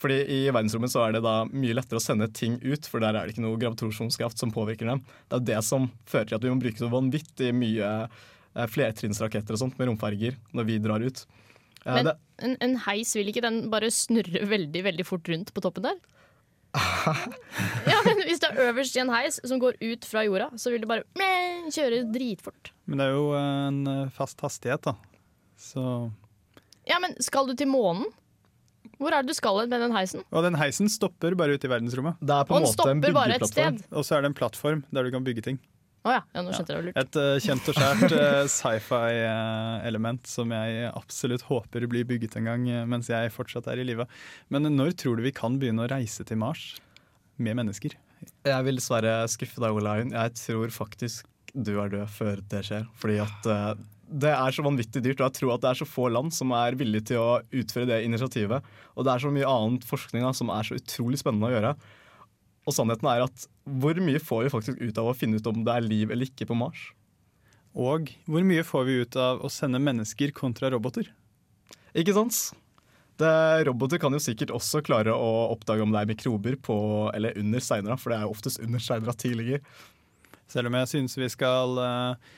Fordi 0.00 0.18
i 0.28 0.38
verdensrommet 0.50 0.92
så 0.92 1.06
er 1.06 1.16
det 1.16 1.22
da 1.24 1.38
mye 1.48 1.76
lettere 1.76 2.00
å 2.00 2.04
sende 2.04 2.28
ting 2.36 2.58
ut, 2.64 2.88
for 2.90 3.00
der 3.00 3.16
er 3.16 3.24
det 3.24 3.34
ikke 3.34 3.44
noe 3.46 3.60
gravitasjonskraft 3.60 4.40
som 4.40 4.52
påvirker 4.52 4.90
dem. 4.90 5.02
Det 5.30 5.38
er 5.38 5.46
det 5.54 5.60
som 5.64 5.88
fører 6.08 6.28
til 6.28 6.38
at 6.38 6.44
vi 6.44 6.52
må 6.52 6.60
bruke 6.60 6.82
så 6.82 6.90
vanvittig 6.92 7.52
mye 7.56 7.92
eh, 8.04 8.66
flertrinnsraketter 8.72 9.56
og 9.56 9.62
sånt 9.62 9.78
med 9.80 9.88
romferger 9.90 10.36
når 10.56 10.68
vi 10.68 10.78
drar 10.84 11.06
ut. 11.06 11.24
Eh, 11.86 11.94
Men 11.94 12.12
en, 12.12 12.58
en 12.60 12.76
heis, 12.84 13.14
vil 13.16 13.32
ikke 13.32 13.44
den 13.46 13.64
bare 13.72 13.88
snurre 13.94 14.44
veldig 14.50 14.84
veldig 14.90 15.08
fort 15.08 15.32
rundt 15.32 15.54
på 15.56 15.64
toppen 15.64 15.88
der? 15.88 15.96
ja, 17.88 18.02
Hvis 18.26 18.42
det 18.42 18.50
er 18.52 18.60
øverst 18.68 18.96
i 18.98 19.02
en 19.04 19.12
heis 19.14 19.38
som 19.46 19.60
går 19.62 19.78
ut 19.80 20.04
fra 20.10 20.24
jorda, 20.26 20.50
så 20.58 20.72
vil 20.74 20.82
det 20.82 20.90
bare 20.90 21.06
meh, 21.18 21.68
kjøre 21.74 22.02
dritfort. 22.14 22.72
Men 22.90 22.98
det 23.00 23.06
er 23.08 23.14
jo 23.16 23.26
en 23.38 23.80
eh, 23.92 24.04
fast 24.14 24.40
hastighet, 24.44 24.82
da. 24.90 24.96
Så 25.58 25.82
Ja, 26.86 26.98
men 27.02 27.14
skal 27.22 27.48
du 27.48 27.54
til 27.58 27.70
månen? 27.70 28.06
Hvor 28.96 29.12
er 29.12 29.24
det 29.24 29.34
du 29.34 29.36
skal 29.36 29.58
med 29.66 29.80
den 29.82 29.92
heisen? 29.92 30.22
Og 30.32 30.44
den 30.46 30.54
heisen 30.56 30.88
stopper 30.88 31.34
bare 31.36 31.56
ute 31.58 31.66
i 31.66 31.70
verdensrommet. 31.72 32.16
det 32.22 32.32
er 32.32 32.44
på 32.48 32.54
Og 32.54 32.62
en 32.62 32.66
den 32.66 32.70
måte 32.70 32.90
en 32.92 33.00
bare 33.16 33.34
et 33.34 33.40
byggeplattform. 33.42 33.78
sted. 33.80 33.96
Og 33.98 34.04
så 34.06 34.16
er 34.16 34.22
det 34.22 34.30
en 34.30 34.36
plattform 34.38 34.84
der 34.94 35.04
du 35.04 35.10
kan 35.12 35.24
bygge 35.26 35.42
ting. 35.44 35.58
Oh 36.06 36.12
ja, 36.14 36.20
ja, 36.36 36.42
nå 36.46 36.52
skjønte 36.54 36.70
jeg 36.70 36.76
det 36.76 36.78
var 36.78 36.86
lurt. 36.86 36.98
Et 37.02 37.16
uh, 37.18 37.38
kjent 37.42 37.68
og 37.72 37.74
skjært 37.80 38.12
uh, 38.14 38.46
sci-fi-element 39.26 40.26
som 40.30 40.52
jeg 40.54 40.90
absolutt 40.94 41.44
håper 41.48 41.86
blir 41.90 42.06
bygget 42.08 42.36
en 42.38 42.46
gang 42.46 42.66
eh, 42.70 42.84
mens 42.88 43.10
jeg 43.10 43.32
fortsatt 43.34 43.66
er 43.72 43.82
i 43.82 43.86
live. 43.88 44.06
Men 44.54 44.68
når 44.76 44.94
tror 45.02 45.18
du 45.18 45.24
vi 45.26 45.34
kan 45.34 45.58
begynne 45.58 45.82
å 45.84 45.90
reise 45.90 46.24
til 46.28 46.38
Mars 46.40 46.76
med 47.42 47.58
mennesker? 47.58 47.96
Jeg 48.46 48.66
vil 48.66 48.78
dessverre 48.78 49.18
skuffe 49.30 49.62
deg, 49.62 49.76
Olaun. 49.76 50.14
Jeg 50.14 50.34
tror 50.38 50.72
faktisk 50.74 51.26
du 51.56 51.76
er 51.80 51.92
død 51.92 52.08
før 52.12 52.40
det 52.50 52.62
skjer. 52.68 52.88
Fordi 53.00 53.18
at 53.24 53.48
uh, 53.48 53.78
det 54.06 54.30
er 54.30 54.54
så 54.54 54.62
vanvittig 54.62 55.02
dyrt, 55.02 55.20
og 55.20 55.28
jeg 55.28 55.36
tror 55.40 55.54
at 55.54 55.62
det 55.64 55.70
er 55.70 55.78
så 55.80 55.88
få 55.88 56.08
land 56.12 56.34
som 56.34 56.52
er 56.54 56.76
villige 56.78 57.10
til 57.12 57.22
å 57.22 57.38
utføre 57.50 57.88
det 57.90 58.02
initiativet. 58.06 58.66
Og 58.94 59.06
det 59.06 59.14
er 59.14 59.24
så 59.24 59.32
mye 59.34 59.48
annen 59.50 59.80
forskning 59.84 60.26
da, 60.26 60.34
som 60.36 60.52
er 60.54 60.68
så 60.68 60.78
utrolig 60.78 61.20
spennende 61.22 61.48
å 61.48 61.54
gjøre. 61.54 61.72
Og 62.66 62.74
sannheten 62.74 63.08
er 63.10 63.24
at 63.26 63.48
hvor 63.80 63.98
mye 64.02 64.22
får 64.22 64.46
vi 64.46 64.52
faktisk 64.52 64.82
ut 64.82 65.00
av 65.00 65.10
å 65.10 65.16
finne 65.16 65.40
ut 65.40 65.50
om 65.50 65.64
det 65.66 65.74
er 65.74 65.86
liv 65.86 66.12
eller 66.12 66.28
ikke 66.28 66.48
på 66.50 66.58
Mars? 66.58 66.90
Og 67.76 68.12
hvor 68.24 68.46
mye 68.46 68.64
får 68.66 68.86
vi 68.88 69.00
ut 69.04 69.18
av 69.20 69.42
å 69.44 69.50
sende 69.52 69.82
mennesker 69.82 70.32
kontra 70.36 70.70
roboter? 70.72 71.10
Ikke 71.96 72.14
sant? 72.16 72.38
Roboter 73.66 74.00
kan 74.02 74.12
jo 74.12 74.20
sikkert 74.20 74.52
også 74.52 74.82
klare 74.84 75.14
å 75.14 75.30
oppdage 75.54 75.84
om 75.84 75.92
det 75.94 76.02
er 76.02 76.10
mikrober 76.10 76.56
på 76.60 76.76
eller 77.14 77.38
under 77.40 77.62
steinera, 77.64 77.96
for 77.96 78.12
det 78.12 78.18
er 78.18 78.26
jo 78.26 78.34
oftest 78.34 78.60
under 78.60 78.82
steinera 78.82 79.14
tidligere. 79.16 79.62
Selv 80.50 80.70
om 80.70 80.76
jeg 80.78 80.90
syns 80.92 81.16
vi 81.18 81.28
skal 81.30 81.78
eh, 81.82 82.34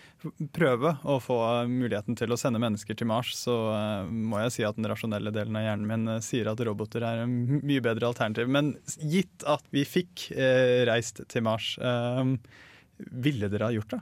prøve 0.56 0.94
å 1.04 1.18
få 1.20 1.38
muligheten 1.68 2.16
til 2.18 2.32
å 2.32 2.38
sende 2.40 2.60
mennesker 2.62 2.96
til 2.96 3.10
Mars, 3.10 3.34
så 3.36 3.56
eh, 3.74 4.08
må 4.08 4.40
jeg 4.46 4.54
si 4.54 4.64
at 4.66 4.78
den 4.78 4.88
rasjonelle 4.88 5.32
delen 5.34 5.58
av 5.60 5.66
hjernen 5.66 5.90
min 5.90 6.14
eh, 6.14 6.22
sier 6.24 6.48
at 6.48 6.62
roboter 6.64 7.04
er 7.04 7.24
en 7.26 7.34
mye 7.60 7.84
bedre 7.84 8.08
alternativ. 8.08 8.48
Men 8.48 8.76
gitt 8.96 9.44
at 9.48 9.66
vi 9.74 9.84
fikk 9.88 10.30
reist 10.88 11.20
til 11.28 11.44
Mars, 11.44 11.74
ville 12.98 13.50
dere 13.52 13.68
ha 13.68 13.74
gjort 13.76 13.92
det? 13.92 14.00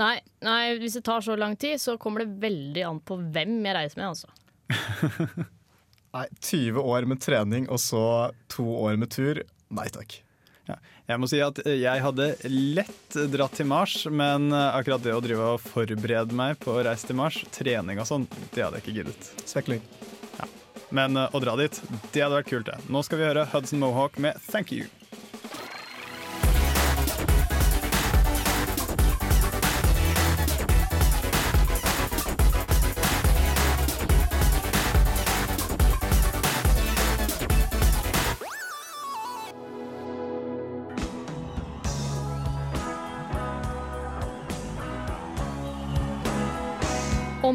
Nei, 0.00 0.16
nei, 0.46 0.76
hvis 0.80 0.94
det 0.98 1.02
tar 1.08 1.24
så 1.24 1.34
lang 1.36 1.56
tid, 1.60 1.80
så 1.82 1.96
kommer 2.00 2.22
det 2.22 2.38
veldig 2.44 2.84
an 2.86 3.00
på 3.04 3.18
hvem 3.34 3.56
jeg 3.66 3.76
reiser 3.76 4.00
med, 4.00 4.12
altså. 4.12 4.30
Nei, 6.16 6.26
20 6.40 6.80
år 6.80 7.06
med 7.06 7.20
trening 7.22 7.68
og 7.70 7.78
så 7.82 8.02
to 8.50 8.66
år 8.82 8.98
med 8.98 9.12
tur. 9.14 9.42
Nei 9.70 9.86
takk. 9.94 10.16
Ja. 10.66 10.76
Jeg 11.10 11.22
må 11.22 11.28
si 11.30 11.40
at 11.42 11.58
eh, 11.64 11.78
jeg 11.82 12.02
hadde 12.04 12.28
lett 12.50 13.16
dratt 13.32 13.56
til 13.58 13.68
Mars, 13.70 13.96
men 14.10 14.50
eh, 14.54 14.76
akkurat 14.78 15.02
det 15.02 15.14
å 15.14 15.22
drive 15.24 15.48
og 15.56 15.64
forberede 15.64 16.36
meg 16.36 16.58
på 16.62 16.74
å 16.74 16.84
reise 16.86 17.08
til 17.08 17.18
Mars, 17.18 17.40
trening 17.54 18.02
og 18.02 18.08
sånn, 18.10 18.28
det 18.54 18.66
hadde 18.66 18.78
jeg 18.80 18.86
ikke 18.86 18.96
giddet. 19.00 19.32
Svekling. 19.46 19.82
Ja. 20.38 20.48
Men 20.94 21.18
eh, 21.18 21.34
å 21.34 21.42
dra 21.42 21.56
dit, 21.58 21.82
det 22.12 22.24
hadde 22.26 22.40
vært 22.40 22.52
kult, 22.52 22.70
det. 22.70 22.78
Nå 22.90 23.02
skal 23.06 23.22
vi 23.22 23.30
høre 23.30 23.46
Hudson 23.54 23.82
Mohawk 23.82 24.18
med 24.22 24.38
'Thank 24.46 24.74
You'. 24.74 24.99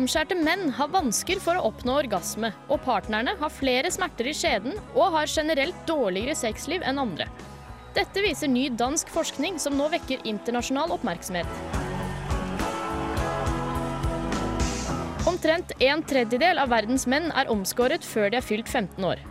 Omskjærte 0.05 0.35
menn 0.37 0.67
har 0.77 0.91
vansker 0.93 1.39
for 1.41 1.57
å 1.57 1.63
oppnå 1.71 1.95
orgasme, 2.03 2.51
og 2.69 2.83
partnerne 2.85 3.31
har 3.39 3.49
flere 3.49 3.89
smerter 3.89 4.27
i 4.29 4.35
skjeden 4.37 4.75
og 4.91 5.15
har 5.15 5.31
generelt 5.31 5.79
dårligere 5.89 6.35
sexliv 6.37 6.85
enn 6.85 7.01
andre. 7.01 7.25
Dette 7.95 8.21
viser 8.21 8.51
ny 8.53 8.67
dansk 8.69 9.09
forskning 9.09 9.57
som 9.57 9.73
nå 9.73 9.87
vekker 9.95 10.21
internasjonal 10.29 10.93
oppmerksomhet. 10.93 11.49
Omtrent 15.25 15.73
en 15.89 16.05
tredjedel 16.13 16.61
av 16.61 16.69
verdens 16.75 17.09
menn 17.09 17.31
er 17.33 17.49
omskåret 17.49 18.05
før 18.05 18.29
de 18.29 18.43
er 18.43 18.45
fylt 18.45 18.69
15 18.69 19.09
år. 19.09 19.25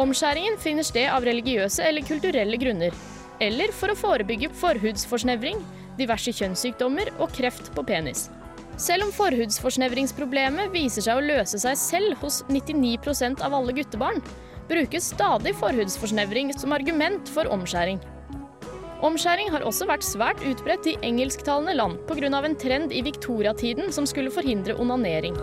Omskjæringen 0.00 0.56
finner 0.56 0.88
sted 0.88 1.12
av 1.12 1.28
religiøse 1.28 1.84
eller 1.84 2.08
kulturelle 2.08 2.64
grunner, 2.64 2.96
eller 3.44 3.76
for 3.76 3.92
å 3.92 4.02
forebygge 4.08 4.54
forhudsforsnevring, 4.56 5.60
diverse 6.00 6.32
kjønnssykdommer 6.32 7.18
og 7.18 7.28
kreft 7.36 7.74
på 7.76 7.84
penis. 7.84 8.30
Selv 8.80 9.04
om 9.04 9.12
forhudsforsnevringsproblemet 9.12 10.72
viser 10.72 11.04
seg 11.04 11.18
å 11.18 11.24
løse 11.24 11.60
seg 11.60 11.76
selv 11.76 12.22
hos 12.24 12.40
99% 12.48 13.42
av 13.44 13.52
alle 13.58 13.74
guttebarn, 13.76 14.22
brukes 14.70 15.10
stadig 15.12 15.52
forhudsforsnevring 15.58 16.54
som 16.56 16.72
argument 16.72 17.28
for 17.28 17.50
omskjæring. 17.52 18.00
Omskjæring 19.02 19.50
har 19.50 19.64
også 19.66 19.88
vært 19.90 20.06
svært 20.06 20.40
utbredt 20.46 20.86
i 20.86 20.96
engelsktalende 21.02 21.74
land 21.74 21.98
pga. 22.06 22.30
en 22.44 22.56
trend 22.56 22.92
i 22.92 23.02
viktoriatiden 23.02 23.92
som 23.92 24.06
skulle 24.06 24.30
forhindre 24.30 24.78
onanering. 24.78 25.34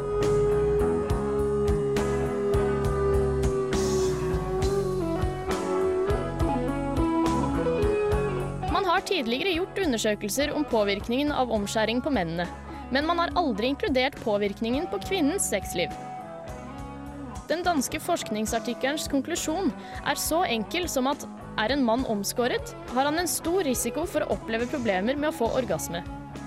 Man 8.72 8.86
har 8.86 9.02
tidligere 9.02 9.54
gjort 9.54 9.78
undersøkelser 9.78 10.56
om 10.56 10.63
påvirkningen 10.63 11.32
av 11.32 11.52
omskjæring 11.52 12.02
på 12.02 12.10
mennene, 12.10 12.48
men 12.93 13.08
man 13.08 13.21
har 13.21 13.34
aldri 13.39 13.71
inkludert 13.73 14.17
påvirkningen 14.23 14.88
på 14.91 15.02
kvinnens 15.08 15.49
sexliv. 15.49 15.93
Den 17.49 17.63
danske 17.65 17.97
forskningsartikkelens 18.02 19.08
konklusjon 19.10 19.71
er 20.06 20.19
så 20.21 20.43
enkel 20.45 20.86
som 20.91 21.10
at 21.10 21.25
er 21.60 21.73
en 21.73 21.84
mann 21.86 22.06
omskåret, 22.10 22.75
har 22.93 23.10
han 23.10 23.17
en 23.19 23.30
stor 23.30 23.63
risiko 23.65 24.06
for 24.08 24.23
å 24.23 24.38
oppleve 24.38 24.69
problemer 24.69 25.17
med 25.17 25.32
å 25.32 25.38
få 25.41 25.49
orgasme. 25.58 26.04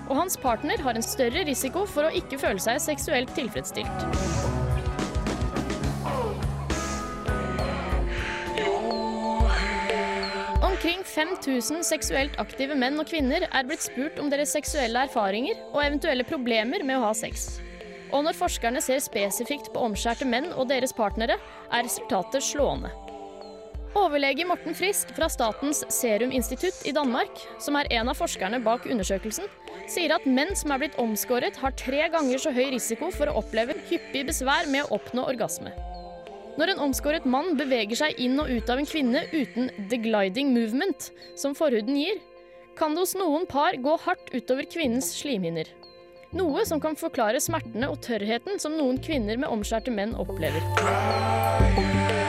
Og 0.09 0.17
hans 0.19 0.39
partner 0.39 0.83
har 0.83 0.99
en 0.99 1.05
større 1.05 1.45
risiko 1.49 1.85
for 1.91 2.07
å 2.07 2.15
ikke 2.17 2.41
føle 2.41 2.63
seg 2.63 2.81
seksuelt 2.83 3.35
tilfredsstilt. 3.37 4.42
Omkring 10.83 11.05
5000 11.07 11.85
seksuelt 11.87 12.33
aktive 12.43 12.75
menn 12.75 12.97
og 12.99 13.07
kvinner 13.07 13.45
er 13.45 13.67
blitt 13.69 13.85
spurt 13.85 14.17
om 14.19 14.27
deres 14.33 14.51
seksuelle 14.51 15.05
erfaringer 15.07 15.61
og 15.69 15.77
eventuelle 15.79 16.25
problemer 16.27 16.83
med 16.83 16.99
å 16.99 17.05
ha 17.05 17.13
sex. 17.15 17.45
Og 18.11 18.25
når 18.27 18.35
forskerne 18.35 18.83
ser 18.83 18.99
spesifikt 19.05 19.71
på 19.71 19.85
omskjærte 19.87 20.27
menn 20.27 20.49
og 20.57 20.67
deres 20.73 20.91
partnere, 20.91 21.37
er 21.71 21.87
resultatet 21.87 22.43
slående. 22.43 22.91
Overlege 23.95 24.49
Morten 24.51 24.75
Frisk 24.75 25.15
fra 25.15 25.31
Statens 25.31 25.85
seruminstitutt 25.87 26.83
i 26.91 26.97
Danmark, 26.99 27.47
som 27.63 27.79
er 27.79 27.87
en 28.01 28.11
av 28.11 28.19
forskerne 28.19 28.59
bak 28.67 28.91
undersøkelsen, 28.91 29.47
sier 29.87 30.19
at 30.19 30.27
menn 30.27 30.51
som 30.59 30.75
er 30.75 30.83
blitt 30.83 30.99
omskåret, 30.99 31.63
har 31.63 31.79
tre 31.79 32.11
ganger 32.11 32.43
så 32.43 32.51
høy 32.59 32.73
risiko 32.75 33.15
for 33.15 33.31
å 33.31 33.39
oppleve 33.45 33.79
hyppig 33.87 34.27
besvær 34.35 34.67
med 34.67 34.89
å 34.89 34.99
oppnå 34.99 35.31
orgasme. 35.31 35.92
Når 36.61 36.75
en 36.75 36.83
omskåret 36.85 37.25
mann 37.25 37.55
beveger 37.57 37.97
seg 37.97 38.19
inn 38.21 38.37
og 38.43 38.51
ut 38.53 38.73
av 38.73 38.81
en 38.81 38.89
kvinne 38.89 39.25
uten 39.33 39.71
the 39.89 39.99
gliding 40.01 40.53
movement, 40.53 41.09
som 41.39 41.57
forhuden 41.57 41.97
gir, 41.97 42.21
kan 42.77 42.93
det 42.93 43.05
hos 43.05 43.17
noen 43.17 43.47
par 43.49 43.77
gå 43.81 43.97
hardt 44.05 44.33
utover 44.35 44.69
kvinnens 44.69 45.09
slimhinner. 45.17 45.69
Noe 46.37 46.65
som 46.69 46.81
kan 46.81 46.97
forklare 46.97 47.41
smertene 47.45 47.89
og 47.93 48.01
tørrheten 48.05 48.61
som 48.61 48.77
noen 48.77 49.01
kvinner 49.05 49.41
med 49.41 49.53
omskjærte 49.53 49.93
menn 49.93 50.17
opplever. 50.17 52.21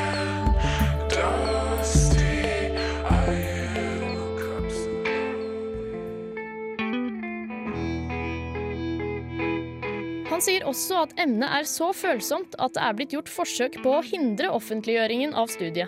Han 10.44 10.50
sier 10.52 10.66
også 10.68 10.98
at 11.06 11.12
emnet 11.24 11.48
er 11.56 11.64
så 11.64 11.86
følsomt 11.96 12.58
at 12.60 12.74
det 12.76 12.82
er 12.84 12.96
blitt 12.98 13.14
gjort 13.16 13.30
forsøk 13.32 13.78
på 13.80 13.94
å 13.96 14.02
hindre 14.04 14.50
offentliggjøringen 14.52 15.32
av 15.40 15.48
studiet. 15.48 15.88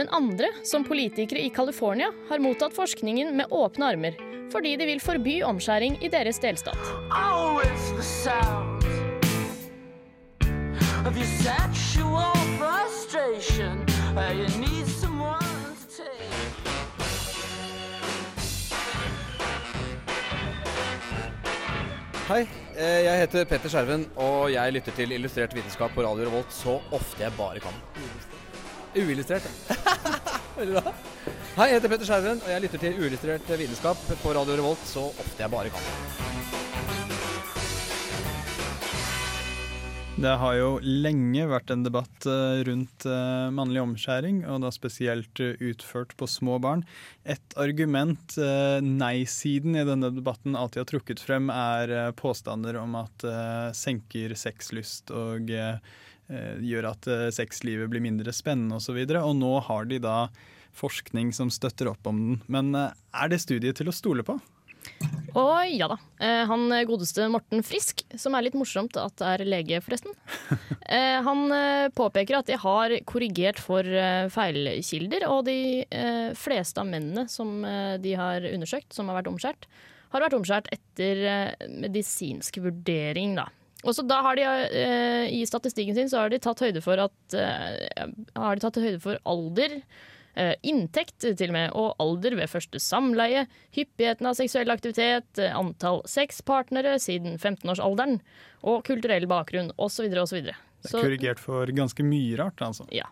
Men 0.00 0.08
andre, 0.16 0.48
som 0.64 0.80
politikere 0.80 1.42
i 1.44 1.50
California, 1.52 2.08
har 2.30 2.40
mottatt 2.40 2.72
forskningen 2.72 3.36
med 3.36 3.52
åpne 3.52 3.90
armer, 3.92 4.16
fordi 4.48 4.72
de 4.80 4.88
vil 4.94 5.04
forby 5.04 5.34
omskjæring 5.44 6.00
i 6.00 6.08
deres 6.08 6.40
delstat. 6.40 6.80
Oh. 7.12 7.60
Uh. 7.60 8.72
Hei, 22.32 22.46
jeg 22.76 23.18
heter 23.22 23.44
Petter 23.48 23.72
Skjerven, 23.72 24.06
og 24.16 24.52
jeg 24.52 24.72
lytter 24.76 24.94
til 24.96 25.12
Illustrert 25.12 25.54
vitenskap 25.56 25.92
på 25.94 26.04
Radio 26.06 26.28
Revolt 26.28 26.54
så 26.54 26.78
ofte 26.92 27.24
jeg 27.24 27.32
bare 27.36 27.60
kan. 27.60 27.76
Uillustrert. 28.96 29.46
Veldig 30.58 30.80
bra. 30.80 30.94
Hei, 31.56 31.68
jeg 31.68 31.78
heter 31.78 31.92
Petter 31.92 32.08
Skjerven, 32.08 32.42
og 32.44 32.52
jeg 32.54 32.66
lytter 32.66 32.84
til 32.86 33.00
Uillustrert 33.02 33.54
vitenskap 33.58 34.04
på 34.22 34.36
Radio 34.38 34.60
Revolt 34.62 34.84
så 34.88 35.08
ofte 35.12 35.44
jeg 35.44 35.52
bare 35.52 35.74
kan. 35.74 36.21
Det 40.22 40.36
har 40.38 40.54
jo 40.54 40.66
lenge 40.86 41.48
vært 41.50 41.72
en 41.74 41.80
debatt 41.82 42.26
eh, 42.30 42.60
rundt 42.68 43.06
eh, 43.10 43.48
mannlig 43.50 43.80
omskjæring, 43.82 44.44
og 44.46 44.60
da 44.62 44.70
spesielt 44.70 45.40
eh, 45.42 45.56
utført 45.66 46.12
på 46.14 46.28
små 46.30 46.60
barn. 46.62 46.84
Et 47.26 47.56
argument 47.58 48.36
nei-siden 48.86 49.74
i 49.80 49.84
denne 49.88 50.12
debatten 50.14 50.54
alltid 50.54 50.84
har 50.84 50.88
trukket 50.92 51.24
frem, 51.24 51.50
er 51.50 52.12
påstander 52.18 52.78
om 52.78 52.94
at 53.00 53.26
senker 53.74 54.36
sexlyst 54.38 55.10
og 55.14 55.50
gjør 55.50 56.88
at 56.92 57.08
sexlivet 57.34 57.90
blir 57.90 58.04
mindre 58.04 58.34
spennende 58.34 58.78
osv. 58.78 58.94
Og, 59.02 59.10
så 59.10 59.24
og 59.26 59.36
nå 59.40 59.52
har 59.66 59.90
de 59.90 60.00
da 60.02 60.16
forskning 60.78 61.34
som 61.36 61.50
støtter 61.52 61.90
opp 61.90 62.06
om 62.10 62.22
den. 62.22 62.40
Men 62.46 62.74
er 62.78 63.32
det 63.32 63.42
studiet 63.42 63.80
til 63.80 63.90
å 63.90 63.96
stole 63.96 64.26
på? 64.26 64.38
Og 65.38 65.70
ja 65.72 65.88
da. 65.88 65.96
Eh, 66.20 66.42
han 66.48 66.72
godeste 66.88 67.24
Morten 67.32 67.64
Frisk, 67.64 68.02
som 68.20 68.36
er 68.36 68.46
litt 68.46 68.56
morsomt 68.58 68.96
at 69.00 69.22
er 69.24 69.44
lege, 69.48 69.82
forresten. 69.84 70.16
Eh, 70.92 71.22
han 71.24 71.46
eh, 71.54 71.86
påpeker 71.94 72.36
at 72.36 72.48
de 72.50 72.56
har 72.58 72.92
korrigert 73.08 73.56
for 73.62 73.86
feilkilder, 74.34 75.24
og 75.30 75.46
de 75.46 75.86
fleste 76.36 76.82
av 76.82 76.90
mennene 76.90 77.22
som 77.32 77.62
de 78.02 78.12
har 78.18 78.44
undersøkt, 78.50 78.90
som 78.92 79.08
har 79.08 79.20
vært 79.20 79.30
omskjært, 79.30 79.64
har 80.12 80.24
vært 80.26 80.36
omskjært 80.36 80.68
etter 80.74 81.22
medisinsk 81.70 82.58
vurdering, 82.66 83.38
da. 83.38 83.46
Og 83.86 83.96
så 83.96 84.04
da 84.04 84.18
har 84.26 84.36
de, 84.36 84.44
I 85.32 85.40
statistikken 85.48 85.96
sin 85.96 86.12
så 86.12 86.26
har 86.26 86.34
de 86.34 86.42
tatt 86.42 86.60
høyde 86.66 86.82
for 86.84 87.00
at 87.06 87.38
Har 87.38 88.58
de 88.58 88.66
tatt 88.66 88.82
høyde 88.82 89.00
for 89.06 89.22
alder, 89.24 89.78
inntekt 90.64 91.20
til 91.22 91.50
og 91.50 91.56
med, 91.56 91.72
og 91.76 91.96
alder 92.02 92.36
ved 92.38 92.50
første 92.50 92.80
samleie, 92.80 93.46
hyppigheten 93.76 94.28
av 94.28 94.36
seksuell 94.38 94.72
aktivitet, 94.72 95.28
eh, 95.38 95.52
antall 95.56 96.00
sexpartnere 96.08 96.96
siden 97.02 97.36
15-årsalderen, 97.38 98.20
og 98.62 98.84
kulturell 98.88 99.28
bakgrunn 99.28 99.72
osv. 99.76 100.08
osv. 100.22 100.46
Det 100.46 100.54
er 100.88 101.02
korrigert 101.04 101.42
for 101.42 101.68
ganske 101.76 102.06
mye 102.06 102.38
rart, 102.40 102.62
altså. 102.64 102.86
Ja. 102.94 103.10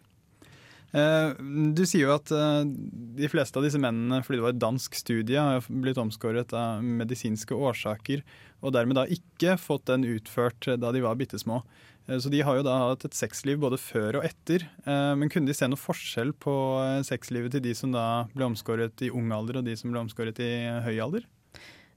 Eh, 0.90 1.36
du 1.76 1.84
sier 1.86 2.08
jo 2.08 2.16
at 2.16 2.32
de 2.32 3.28
fleste 3.30 3.60
av 3.60 3.66
disse 3.68 3.78
mennene, 3.78 4.24
fordi 4.24 4.40
det 4.40 4.46
var 4.46 4.56
et 4.56 4.64
dansk 4.64 4.96
studie, 4.98 5.38
har 5.38 5.68
blitt 5.68 6.00
omskåret 6.00 6.54
av 6.56 6.80
medisinske 6.82 7.54
årsaker, 7.54 8.24
og 8.64 8.74
dermed 8.76 8.98
da 8.98 9.06
ikke 9.08 9.58
fått 9.60 9.86
den 9.92 10.08
utført 10.08 10.72
da 10.80 10.92
de 10.92 11.04
var 11.04 11.20
bitte 11.20 11.38
små. 11.40 11.62
Eh, 12.10 12.18
så 12.18 12.28
de 12.28 12.42
har 12.42 12.58
jo 12.58 12.66
da 12.66 12.76
hatt 12.88 13.06
et 13.06 13.16
sexliv 13.16 13.60
både 13.62 13.78
før 13.80 14.20
og 14.20 14.28
etter. 14.28 14.66
Eh, 14.84 15.12
men 15.18 15.30
kunne 15.32 15.50
de 15.50 15.56
se 15.56 15.68
noe 15.70 15.80
forskjell 15.80 16.34
på 16.42 16.54
eh, 16.82 17.02
sexlivet 17.06 17.54
til 17.54 17.64
de 17.64 17.74
som 17.76 17.94
da 17.94 18.26
ble 18.34 18.50
omskåret 18.50 19.06
i 19.06 19.12
ung 19.14 19.30
alder, 19.34 19.60
og 19.60 19.68
de 19.68 19.76
som 19.78 19.92
ble 19.92 20.02
omskåret 20.02 20.40
i 20.42 20.50
høy 20.86 20.96
alder? 20.98 21.28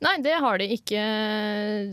Nei, 0.04 0.18
det 0.20 0.36
har 0.44 0.60
de 0.60 0.66
ikke 0.76 1.02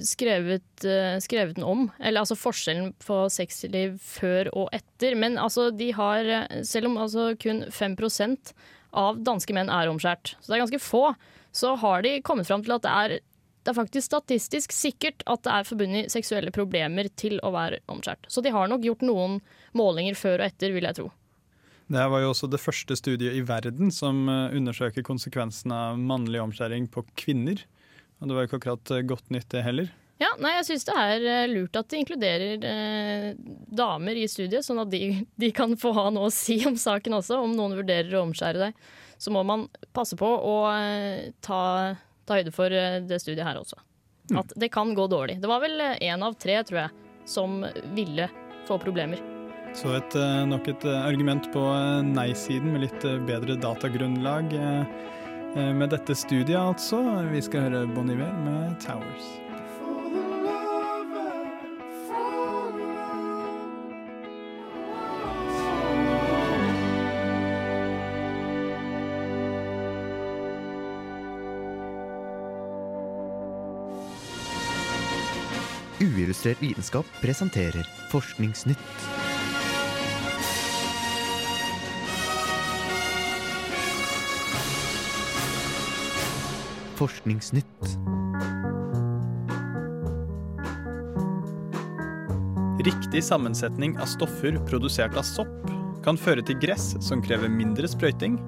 skrevet, 0.02 0.84
skrevet 1.22 1.60
noe 1.62 1.74
om. 1.76 1.82
Eller 2.00 2.24
altså 2.24 2.34
forskjellen 2.34 2.90
på 2.98 3.20
sexliv 3.30 4.00
før 4.02 4.50
og 4.50 4.72
etter. 4.74 5.14
Men 5.14 5.38
altså, 5.38 5.68
de 5.70 5.92
har 5.94 6.26
Selv 6.66 6.88
om 6.88 6.98
altså 6.98 7.28
kun 7.38 7.62
5% 7.70 8.50
av 8.98 9.20
danske 9.22 9.54
menn 9.54 9.70
er 9.70 9.92
omskjært, 9.92 10.34
så 10.40 10.50
det 10.50 10.56
er 10.56 10.64
ganske 10.64 10.82
få, 10.82 11.04
så 11.54 11.76
har 11.78 12.02
de 12.02 12.16
kommet 12.26 12.48
fram 12.50 12.64
til 12.66 12.74
at 12.74 12.82
det 12.82 12.96
er 13.04 13.14
det 13.60 13.72
er 13.72 13.76
faktisk 13.76 14.06
statistisk 14.08 14.72
sikkert 14.72 15.24
at 15.30 15.42
det 15.44 15.54
er 15.54 15.68
forbundet 15.68 16.12
seksuelle 16.12 16.52
problemer 16.54 17.10
til 17.20 17.38
å 17.44 17.52
være 17.54 17.82
omskjært. 17.92 18.28
Så 18.32 18.42
de 18.44 18.52
har 18.54 18.70
nok 18.70 18.84
gjort 18.86 19.04
noen 19.04 19.40
målinger 19.76 20.16
før 20.18 20.40
og 20.40 20.46
etter, 20.48 20.72
vil 20.74 20.88
jeg 20.88 20.98
tro. 21.00 21.10
Det 21.90 22.06
var 22.12 22.22
jo 22.22 22.30
også 22.30 22.46
det 22.46 22.62
første 22.62 22.94
studiet 22.96 23.34
i 23.34 23.42
verden 23.42 23.90
som 23.92 24.28
eh, 24.30 24.56
undersøker 24.56 25.04
konsekvensene 25.06 25.74
av 25.90 25.98
mannlig 25.98 26.38
omskjæring 26.42 26.86
på 26.92 27.02
kvinner. 27.18 27.64
Og 28.20 28.30
det 28.30 28.36
var 28.36 28.44
jo 28.44 28.50
ikke 28.50 28.60
akkurat 28.60 28.92
eh, 28.94 29.06
godt 29.10 29.32
nytt, 29.34 29.48
det 29.50 29.64
heller. 29.66 29.90
Ja, 30.20 30.34
nei, 30.36 30.52
jeg 30.58 30.66
syns 30.68 30.84
det 30.84 30.94
er 31.00 31.22
eh, 31.24 31.46
lurt 31.48 31.76
at 31.80 31.88
de 31.88 32.00
inkluderer 32.02 32.64
eh, 32.68 33.28
damer 33.72 34.18
i 34.20 34.26
studiet, 34.28 34.66
sånn 34.66 34.82
at 34.82 34.90
de, 34.92 35.22
de, 35.40 35.48
kan 35.56 35.72
få 35.80 35.94
ha 35.96 36.10
noe 36.12 36.28
å 36.28 36.34
si 36.34 36.58
om 36.68 36.76
saken 36.76 37.16
også. 37.16 37.38
Om 37.40 37.56
noen 37.56 37.78
vurderer 37.78 38.18
å 38.18 38.26
omskjære 38.26 38.66
deg, 38.66 38.90
så 39.20 39.32
må 39.32 39.42
man 39.48 39.64
passe 39.96 40.18
på 40.20 40.28
å 40.28 40.56
eh, 40.74 41.32
ta 41.44 41.62
ta 42.30 42.38
høyde 42.38 42.54
for 42.54 42.74
eh, 42.74 43.00
det 43.02 43.20
studiet 43.22 43.46
her 43.46 43.58
også. 43.60 43.80
Mm. 44.30 44.38
At 44.44 44.54
det 44.62 44.70
kan 44.72 44.94
gå 44.94 45.08
dårlig. 45.10 45.40
Det 45.42 45.50
var 45.50 45.62
vel 45.64 45.76
én 45.82 46.14
eh, 46.14 46.26
av 46.26 46.38
tre, 46.38 46.60
tror 46.66 46.84
jeg, 46.84 47.10
som 47.28 47.60
ville 47.96 48.30
få 48.68 48.78
problemer. 48.82 49.22
Så 49.74 49.92
et, 49.98 50.16
eh, 50.18 50.42
nok 50.50 50.70
et 50.70 50.86
argument 50.92 51.50
på 51.54 51.64
nei-siden 52.06 52.74
med 52.74 52.86
litt 52.88 53.06
bedre 53.26 53.58
datagrunnlag 53.60 54.54
med 55.50 55.90
dette 55.90 56.14
studiet, 56.14 56.54
altså. 56.54 57.00
Vi 57.32 57.42
skal 57.42 57.66
høre 57.66 57.86
Bon 57.90 58.06
Iver 58.06 58.30
med 58.46 58.78
'Towers'. 58.78 59.39
Uillustrert 76.30 76.62
vitenskap 76.62 77.06
presenterer 77.20 77.86
Forskningsnytt. 78.10 78.78
Forskningsnytt. 86.94 87.64
Riktig 92.84 93.24
sammensetning 93.24 93.98
av 93.98 94.06
stoffer 94.06 94.60
produsert 94.70 95.18
av 95.18 95.26
sopp 95.26 95.48
kan 96.06 96.14
føre 96.14 96.46
til 96.46 96.62
gress 96.62 96.92
som 97.02 97.26
krever 97.26 97.50
mindre 97.50 97.90
sprøyting, 97.90 98.38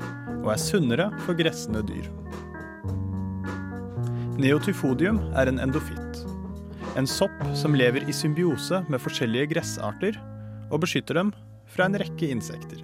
og 0.44 0.52
er 0.54 0.62
sunnere 0.70 1.10
for 1.26 1.34
gressende 1.34 1.82
dyr. 1.90 2.06
Neotyfodium 4.38 5.18
er 5.34 5.50
en 5.50 5.58
endofitt. 5.66 6.11
En 6.96 7.06
sopp 7.08 7.38
som 7.56 7.72
lever 7.74 8.04
i 8.08 8.12
symbiose 8.12 8.82
med 8.92 9.00
forskjellige 9.00 9.54
gressarter 9.54 10.18
og 10.68 10.82
beskytter 10.84 11.16
dem 11.16 11.30
fra 11.72 11.86
en 11.88 11.96
rekke 11.96 12.28
insekter. 12.28 12.82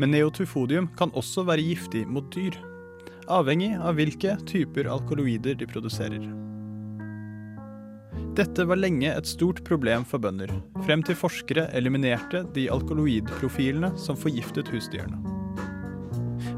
Men 0.00 0.10
neotufodium 0.10 0.88
kan 0.98 1.14
også 1.14 1.46
være 1.46 1.64
giftig 1.68 2.02
mot 2.10 2.26
dyr, 2.34 2.56
avhengig 3.30 3.76
av 3.78 3.94
hvilke 3.98 4.34
typer 4.48 4.90
alkaloider 4.90 5.54
de 5.58 5.70
produserer. 5.70 6.26
Dette 8.36 8.66
var 8.68 8.76
lenge 8.76 9.08
et 9.08 9.28
stort 9.30 9.62
problem 9.64 10.04
for 10.04 10.20
bønder, 10.20 10.50
frem 10.84 11.06
til 11.06 11.16
forskere 11.16 11.70
eliminerte 11.78 12.42
de 12.58 12.66
alkaloidprofilene 12.74 13.94
som 14.00 14.18
forgiftet 14.18 14.68
husdyrene. 14.74 15.22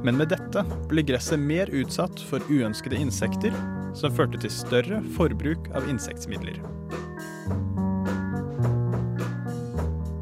Men 0.02 0.16
med 0.18 0.32
dette 0.32 0.64
ble 0.90 1.04
gresset 1.06 1.38
mer 1.38 1.70
utsatt 1.74 2.18
for 2.30 2.42
uønskede 2.50 2.98
insekter, 2.98 3.54
som 3.98 4.14
førte 4.14 4.40
til 4.40 4.52
større 4.54 5.02
forbruk 5.16 5.68
av 5.76 5.88
insektmidler. 5.90 6.60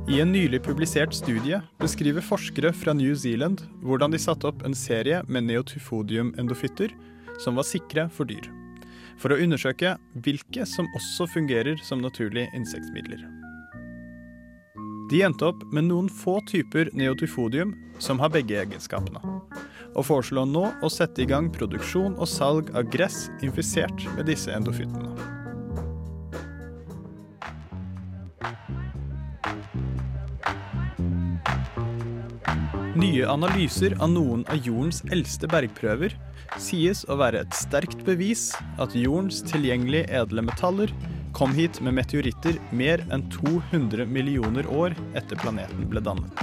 I 0.07 0.21
en 0.23 0.31
nylig 0.33 0.63
publisert 0.63 1.15
studie 1.17 1.59
beskriver 1.83 2.25
forskere 2.25 2.71
fra 2.73 2.95
New 2.97 3.15
Zealand 3.19 3.65
hvordan 3.83 4.15
de 4.15 4.21
satte 4.23 4.49
opp 4.49 4.63
en 4.65 4.77
serie 4.77 5.19
med 5.29 5.49
neotyfodium-endofytter 5.51 6.95
som 7.43 7.59
var 7.59 7.67
sikre 7.69 8.07
for 8.15 8.31
dyr, 8.31 8.47
for 9.21 9.35
å 9.35 9.41
undersøke 9.43 9.97
hvilke 10.25 10.65
som 10.71 10.89
også 10.97 11.29
fungerer 11.35 11.83
som 11.85 12.01
naturlige 12.05 12.49
insektmidler. 12.57 13.27
De 15.07 15.21
endte 15.23 15.47
opp 15.47 15.61
med 15.71 15.87
noen 15.87 16.09
få 16.11 16.41
typer 16.51 16.89
neotyfodium 16.97 17.77
som 18.03 18.19
har 18.19 18.33
begge 18.35 18.59
egenskapene, 18.59 19.21
og 19.95 20.03
foreslår 20.09 20.49
nå 20.51 20.65
å 20.83 20.91
sette 20.91 21.23
i 21.23 21.29
gang 21.31 21.47
produksjon 21.55 22.17
og 22.19 22.27
salg 22.27 22.73
av 22.75 22.91
gress 22.91 23.29
infisert 23.47 24.03
med 24.17 24.27
disse 24.27 24.51
endofyttene. 24.51 25.15
Nye 32.97 33.27
analyser 33.29 33.95
av 34.01 34.11
noen 34.11 34.43
av 34.51 34.59
jordens 34.65 35.05
eldste 35.15 35.47
bergprøver 35.53 36.17
sies 36.59 37.05
å 37.07 37.19
være 37.21 37.45
et 37.45 37.55
sterkt 37.55 38.03
bevis 38.07 38.49
at 38.83 38.97
jordens 38.97 39.43
tilgjengelige 39.47 40.11
edle 40.19 40.43
metaller 40.49 40.91
kom 41.37 41.53
hit 41.55 41.81
med 41.85 41.93
meteoritter 41.95 42.55
mer 42.71 43.03
enn 43.13 43.27
200 43.31 44.07
millioner 44.09 44.65
år 44.73 44.95
etter 45.15 45.37
planeten 45.37 45.85
ble 45.91 46.01
dannet. 46.01 46.41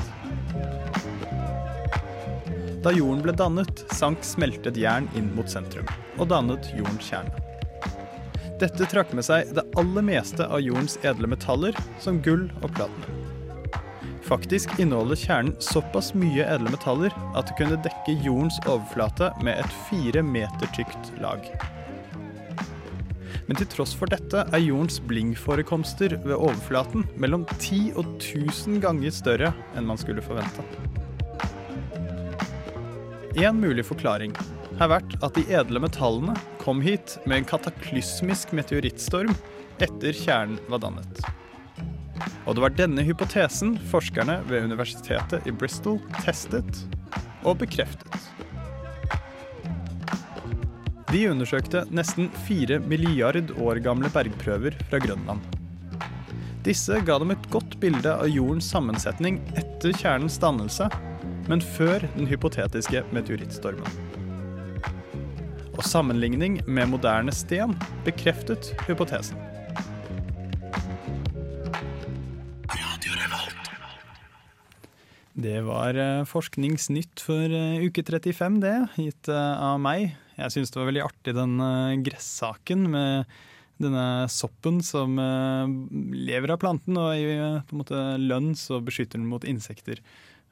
Da 2.86 2.94
jorden 2.94 3.24
ble 3.26 3.34
dannet, 3.34 3.82
sank 3.98 4.22
smeltet 4.22 4.78
jern 4.78 5.10
inn 5.18 5.32
mot 5.34 5.50
sentrum 5.50 5.90
og 6.20 6.30
dannet 6.30 6.70
jordens 6.78 7.10
kjerne. 7.10 7.42
Dette 8.62 8.86
trakk 8.94 9.18
med 9.18 9.26
seg 9.26 9.50
det 9.58 9.66
aller 9.82 10.06
meste 10.06 10.46
av 10.46 10.62
jordens 10.62 11.00
edle 11.02 11.32
metaller, 11.34 11.74
som 11.98 12.22
gull 12.22 12.46
og 12.62 12.70
platinum. 12.78 13.26
Faktisk 14.30 14.78
inneholder 14.78 15.18
kjernen 15.18 15.58
såpass 15.58 16.14
mye 16.14 16.46
edle 16.46 16.70
metaller 16.70 17.10
at 17.34 17.50
det 17.50 17.58
kunne 17.58 17.82
dekke 17.82 18.22
jordens 18.22 18.62
overflate 18.68 19.34
med 19.42 19.58
et 19.58 19.80
fire 19.90 20.22
meter 20.22 20.70
tykt 20.78 21.16
lag. 21.18 21.50
Men 23.48 23.60
til 23.60 23.68
tross 23.74 23.94
for 23.98 24.12
dette 24.12 24.46
er 24.46 24.64
jordens 24.64 25.02
blingforekomster 25.04 26.16
ved 26.24 26.36
overflaten 26.38 27.06
mellom 27.20 27.44
10 27.58 27.94
og 27.98 28.16
1000 28.16 28.80
ganger 28.84 29.16
større 29.16 29.52
enn 29.76 29.88
man 29.90 30.00
skulle 30.00 30.24
forvente. 30.24 30.64
En 33.34 33.58
mulig 33.58 33.86
forklaring 33.88 34.36
har 34.80 34.92
vært 34.92 35.16
at 35.26 35.36
de 35.38 35.44
edle 35.54 35.82
metallene 35.82 36.36
kom 36.62 36.82
hit 36.86 37.18
med 37.26 37.42
en 37.42 37.48
kataklysmisk 37.50 38.54
meteorittstorm 38.56 39.34
etter 39.82 40.16
kjernen 40.16 40.60
var 40.70 40.84
dannet. 40.86 41.24
Og 42.46 42.56
det 42.56 42.64
var 42.64 42.76
denne 42.78 43.04
hypotesen 43.06 43.76
forskerne 43.92 44.40
ved 44.50 44.68
universitetet 44.70 45.48
i 45.50 45.56
Bristol 45.56 46.00
testet 46.22 46.84
og 47.44 47.58
bekreftet. 47.64 48.43
De 51.14 51.28
undersøkte 51.30 51.84
nesten 51.94 52.32
fire 52.48 52.80
milliard 52.90 53.52
år 53.62 53.78
gamle 53.86 54.10
bergprøver 54.10 54.74
fra 54.90 54.98
Grønland. 54.98 55.44
Disse 56.66 56.98
ga 57.06 57.20
dem 57.22 57.36
et 57.36 57.44
godt 57.54 57.76
bilde 57.84 58.10
av 58.10 58.32
jordens 58.34 58.66
sammensetning 58.74 59.38
etter 59.54 59.94
kjernens 59.94 60.40
dannelse, 60.42 60.88
men 61.52 61.62
før 61.76 62.08
den 62.16 62.26
hypotetiske 62.26 63.04
meteorittstormen. 63.14 63.86
Og 65.76 65.84
sammenligning 65.86 66.64
med 66.66 66.90
moderne 66.96 67.36
sten 67.36 67.78
bekreftet 68.08 68.74
hypotesen. 68.88 69.38
Det 75.44 75.62
var 75.66 75.98
eh, 76.00 76.26
Forskningsnytt 76.30 77.22
for 77.22 77.54
eh, 77.54 77.86
uke 77.86 78.02
35, 78.02 78.62
det, 78.64 78.76
gitt 78.98 79.30
eh, 79.30 79.66
av 79.70 79.82
meg. 79.82 80.14
Jeg 80.38 80.54
syns 80.56 80.74
det 80.74 80.80
var 80.82 80.90
veldig 80.90 81.04
artig 81.06 81.34
den 81.38 81.56
gressaken 82.06 82.88
med 82.94 83.34
denne 83.84 84.06
soppen 84.32 84.80
som 84.86 85.18
lever 85.18 86.54
av 86.54 86.60
planten 86.62 86.98
og 86.98 87.14
i 87.18 87.26
på 87.68 87.76
en 87.76 87.82
måte 87.82 88.02
lønn 88.22 88.52
så 88.58 88.80
beskytter 88.86 89.20
den 89.20 89.28
mot 89.30 89.46
insekter. 89.46 90.00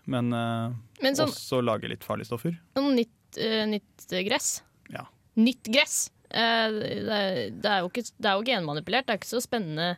Men, 0.10 0.30
Men 0.34 1.18
som, 1.18 1.30
også 1.30 1.62
lager 1.66 1.90
litt 1.94 2.06
farlige 2.06 2.30
stoffer. 2.32 2.58
Noe 2.78 2.94
nytt, 2.98 3.38
uh, 3.38 3.64
nytt 3.70 4.08
gress. 4.28 4.56
Ja. 4.94 5.06
Nytt 5.40 5.70
gress. 5.72 6.10
Eh, 6.32 6.68
det, 6.72 7.12
er- 7.12 7.52
det, 7.52 7.68
er 7.70 7.80
jo 7.84 7.90
ikke, 7.92 8.06
det 8.18 8.30
er 8.30 8.40
jo 8.40 8.46
genmanipulert, 8.48 9.08
det 9.08 9.16
er 9.16 9.20
ikke 9.22 9.32
så 9.34 9.42
spennende. 9.44 9.96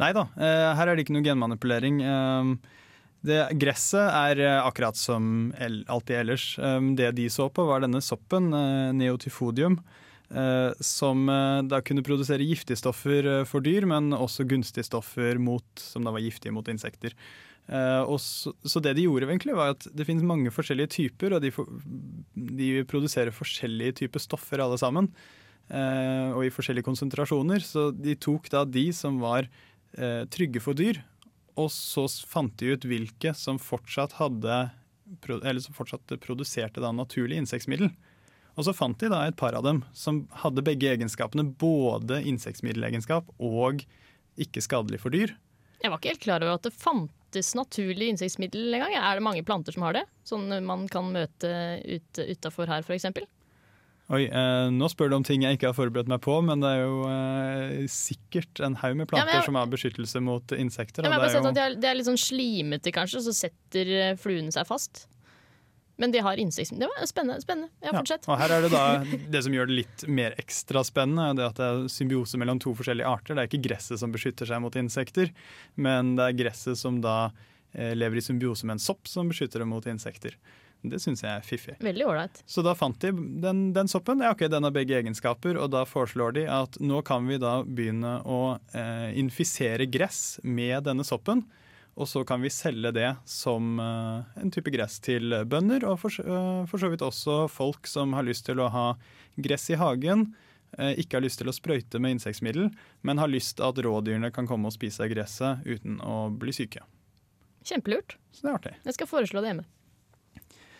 Nei 0.00 0.10
da, 0.16 0.26
eh, 0.36 0.70
her 0.76 0.90
er 0.90 0.96
det 0.98 1.04
ikke 1.06 1.14
noe 1.16 1.24
genmanipulering. 1.26 2.00
Eh, 2.04 2.50
Det, 3.24 3.38
gresset 3.56 4.04
er 4.04 4.40
eh, 4.44 4.60
akkurat 4.60 4.98
som 5.00 5.52
alltid 5.56 6.16
ellers. 6.18 6.48
Eh, 6.58 6.80
Det 6.98 7.12
de 7.16 7.28
så 7.32 7.48
på, 7.48 7.64
var 7.64 7.80
denne 7.84 8.02
soppen, 8.04 8.50
eh, 8.52 8.92
neotyfodium, 8.92 9.78
eh, 10.28 10.72
som 10.80 11.24
da 11.68 11.80
kunne 11.80 12.04
produsere 12.04 12.44
giftige 12.44 12.76
stoffer 12.76 13.44
for 13.48 13.64
dyr, 13.64 13.86
men 13.88 14.12
også 14.12 14.44
gunstige 14.48 14.84
stoffer 14.84 15.40
mot, 15.40 15.64
som 15.80 16.04
da 16.04 16.12
var 16.12 16.24
giftige 16.24 16.52
mot 16.52 16.68
insekter. 16.68 17.16
Så, 17.64 18.50
så 18.60 18.80
det 18.84 18.90
de 18.92 19.06
gjorde, 19.06 19.24
egentlig 19.24 19.54
var 19.56 19.70
at 19.72 19.86
det 19.88 20.04
finnes 20.04 20.20
mange 20.28 20.50
forskjellige 20.52 20.90
typer, 20.98 21.32
og 21.32 21.40
de, 21.40 21.48
de 22.36 22.66
produserer 22.84 23.32
forskjellige 23.32 24.02
typer 24.02 24.20
stoffer 24.20 24.60
alle 24.60 24.76
sammen. 24.76 25.08
og 25.72 26.42
i 26.44 26.52
forskjellige 26.52 26.84
konsentrasjoner. 26.84 27.64
Så 27.64 27.86
de 27.96 28.18
tok 28.20 28.50
da 28.52 28.66
de 28.68 28.84
som 28.92 29.16
var 29.16 29.48
trygge 30.28 30.60
for 30.60 30.76
dyr, 30.76 31.00
og 31.60 31.70
så 31.72 32.06
fant 32.28 32.56
de 32.58 32.74
ut 32.74 32.86
hvilke 32.88 33.34
som 33.38 33.60
fortsatt 33.62 34.16
hadde 34.18 34.64
eller 35.30 35.60
som 35.60 35.76
fortsatt 35.76 36.14
produserte 36.24 36.82
da 36.82 36.90
naturlig 36.94 37.36
insektmiddel. 37.42 37.90
Og 38.54 38.66
så 38.66 38.74
fant 38.74 38.98
de 39.00 39.10
da 39.10 39.24
et 39.26 39.36
par 39.38 39.56
av 39.58 39.66
dem 39.66 39.82
som 39.96 40.24
hadde 40.42 40.64
begge 40.64 40.92
egenskapene, 40.94 41.44
både 41.58 42.22
insektmiddelegenskap 42.30 43.28
og 43.42 43.84
ikke 44.40 44.62
skadelig 44.64 45.02
for 45.02 45.14
dyr. 45.14 45.34
Jeg 45.82 45.92
var 45.92 46.00
ikke 46.00 46.14
helt 46.14 46.24
klar 46.24 46.44
over 46.44 46.56
at 46.56 46.66
det 46.66 46.74
fantes 46.74 47.52
naturlig 47.58 48.14
insektmiddel 48.14 48.78
engang. 48.78 48.94
Er 48.96 49.18
det 49.18 49.26
mange 49.26 49.44
planter 49.46 49.74
som 49.74 49.84
har 49.86 49.98
det? 49.98 50.04
Sånn 50.26 50.48
man 50.64 50.86
kan 50.90 51.10
møte 51.12 51.50
ut, 51.84 52.22
utafor 52.22 52.70
her, 52.70 52.86
f.eks.? 52.86 53.10
Oi, 54.12 54.26
eh, 54.28 54.66
Nå 54.68 54.84
spør 54.92 55.08
du 55.08 55.16
om 55.16 55.24
ting 55.24 55.42
jeg 55.46 55.56
ikke 55.56 55.70
har 55.70 55.76
forberedt 55.78 56.10
meg 56.12 56.20
på, 56.20 56.34
men 56.44 56.60
det 56.60 56.68
er 56.76 56.82
jo 56.84 56.98
eh, 57.08 57.86
sikkert 57.88 58.60
en 58.66 58.74
haug 58.82 58.98
med 58.98 59.06
Ja, 59.06 59.10
planter 59.14 59.30
men 59.30 59.38
jeg- 59.40 59.46
som 59.48 59.54
har 59.56 59.66
beskyttelse 59.72 60.20
mot 60.22 60.46
insekter. 60.52 61.02
Jeg 61.02 61.08
og 61.08 61.14
har 61.14 61.20
bare 61.22 61.30
det 61.30 61.36
er 61.36 61.40
sett 61.40 61.48
at 61.48 61.56
jo- 61.56 61.64
er, 61.64 61.80
de 61.80 61.86
er 61.88 61.94
litt 61.94 62.06
sånn 62.10 62.20
slimete, 62.20 62.92
kanskje, 62.92 63.16
og 63.22 63.24
så 63.24 63.34
setter 63.38 63.86
eh, 64.10 64.14
fluene 64.20 64.52
seg 64.52 64.66
fast. 64.68 65.06
Men 65.96 66.10
de 66.10 66.18
har 66.18 66.36
insekter. 66.36 66.76
Det 66.76 66.88
var 66.90 67.06
spennende. 67.06 67.40
spennende. 67.40 67.70
Ja, 67.80 67.92
Ja, 67.92 68.00
fortsett. 68.02 68.28
og 68.28 68.36
her 68.40 68.50
er 68.50 68.62
det 68.62 68.70
da 68.72 69.04
det 69.30 69.42
som 69.44 69.52
gjør 69.54 69.68
det 69.70 69.76
litt 69.86 70.08
mer 70.08 70.34
ekstra 70.36 70.82
spennende, 70.84 71.30
er 71.30 71.34
det 71.38 71.44
at 71.46 71.54
det 71.54 71.64
er 71.70 71.88
symbiose 71.88 72.36
mellom 72.36 72.58
to 72.60 72.74
forskjellige 72.74 73.06
arter. 73.06 73.34
Det 73.36 73.44
er 73.44 73.48
ikke 73.48 73.68
gresset 73.70 73.98
som 74.02 74.12
beskytter 74.12 74.44
seg 74.44 74.60
mot 74.60 74.74
insekter, 74.74 75.30
men 75.76 76.16
det 76.16 76.24
er 76.28 76.44
gresset 76.44 76.76
som 76.76 77.00
da 77.00 77.30
eh, 77.74 77.94
lever 77.94 78.16
i 78.18 78.20
symbiose 78.26 78.64
med 78.66 78.74
en 78.76 78.78
sopp 78.84 79.06
som 79.08 79.30
beskytter 79.30 79.60
det 79.62 79.66
mot 79.70 79.86
insekter. 79.86 80.34
Det 80.84 80.98
syns 81.00 81.22
jeg 81.24 81.32
er 81.32 81.44
fiffig. 81.46 81.74
Veldig 81.80 82.04
ålreit. 82.06 82.42
Så 82.46 82.60
da 82.66 82.74
fant 82.76 82.98
de 83.00 83.10
den, 83.40 83.72
den 83.72 83.88
soppen. 83.88 84.20
Ja, 84.20 84.34
ok, 84.36 84.46
Den 84.52 84.66
har 84.68 84.74
begge 84.74 84.98
egenskaper, 84.98 85.56
og 85.56 85.70
da 85.72 85.86
foreslår 85.88 86.34
de 86.36 86.46
at 86.52 86.76
nå 86.80 87.00
kan 87.08 87.24
vi 87.30 87.38
da 87.40 87.62
begynne 87.64 88.18
å 88.28 88.40
eh, 88.76 89.10
infisere 89.20 89.86
gress 89.88 90.38
med 90.44 90.84
denne 90.90 91.04
soppen. 91.08 91.46
Og 91.94 92.08
så 92.10 92.24
kan 92.26 92.42
vi 92.42 92.50
selge 92.50 92.90
det 92.96 93.12
som 93.30 93.78
eh, 93.80 94.40
en 94.42 94.50
type 94.52 94.72
gress 94.74 94.96
til 95.00 95.30
bønder, 95.46 95.84
og 95.86 96.00
for, 96.02 96.10
eh, 96.20 96.64
for 96.66 96.82
så 96.82 96.90
vidt 96.92 97.04
også 97.06 97.44
folk 97.48 97.86
som 97.86 98.12
har 98.18 98.26
lyst 98.26 98.48
til 98.48 98.60
å 98.60 98.66
ha 98.74 98.86
gress 99.36 99.70
i 99.70 99.78
hagen. 99.80 100.32
eh, 100.76 100.96
ikke 100.98 101.20
har 101.20 101.22
lyst 101.22 101.38
til 101.38 101.46
å 101.48 101.54
sprøyte 101.54 102.00
med 102.02 102.16
insektmiddel, 102.16 102.72
men 103.06 103.18
har 103.22 103.30
lyst 103.30 103.56
til 103.60 103.68
at 103.68 103.78
rådyrene 103.86 104.32
kan 104.34 104.48
komme 104.50 104.66
og 104.66 104.74
spise 104.74 105.04
av 105.06 105.12
gresset 105.12 105.62
uten 105.64 106.00
å 106.02 106.16
bli 106.34 106.50
syke. 106.52 106.82
Kjempelurt. 107.64 108.16
Så 108.34 108.42
det 108.42 108.50
er 108.50 108.58
artig. 108.58 108.74
Jeg 108.84 108.96
skal 108.98 109.08
foreslå 109.08 109.40
det 109.40 109.52
hjemme. 109.52 109.64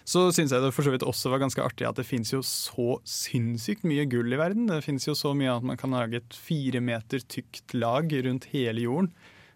Så 0.05 0.27
syns 0.37 0.53
jeg 0.53 0.61
det 0.61 0.73
for 0.77 0.85
så 0.85 0.93
vidt 0.93 1.05
også 1.07 1.31
var 1.33 1.41
ganske 1.41 1.63
artig 1.65 1.87
at 1.89 1.97
det 1.97 2.05
fins 2.05 2.33
jo 2.35 2.43
så 2.45 2.99
sinnssykt 3.09 3.87
mye 3.89 4.05
gull 4.13 4.33
i 4.37 4.41
verden. 4.41 4.67
Det 4.69 4.83
fins 4.85 5.09
jo 5.09 5.15
så 5.17 5.33
mye 5.37 5.55
at 5.55 5.65
man 5.65 5.81
kan 5.81 5.97
lage 5.97 6.21
et 6.21 6.37
fire 6.37 6.83
meter 6.85 7.25
tykt 7.25 7.73
lag 7.73 8.13
rundt 8.27 8.51
hele 8.53 8.85
jorden. 8.85 9.15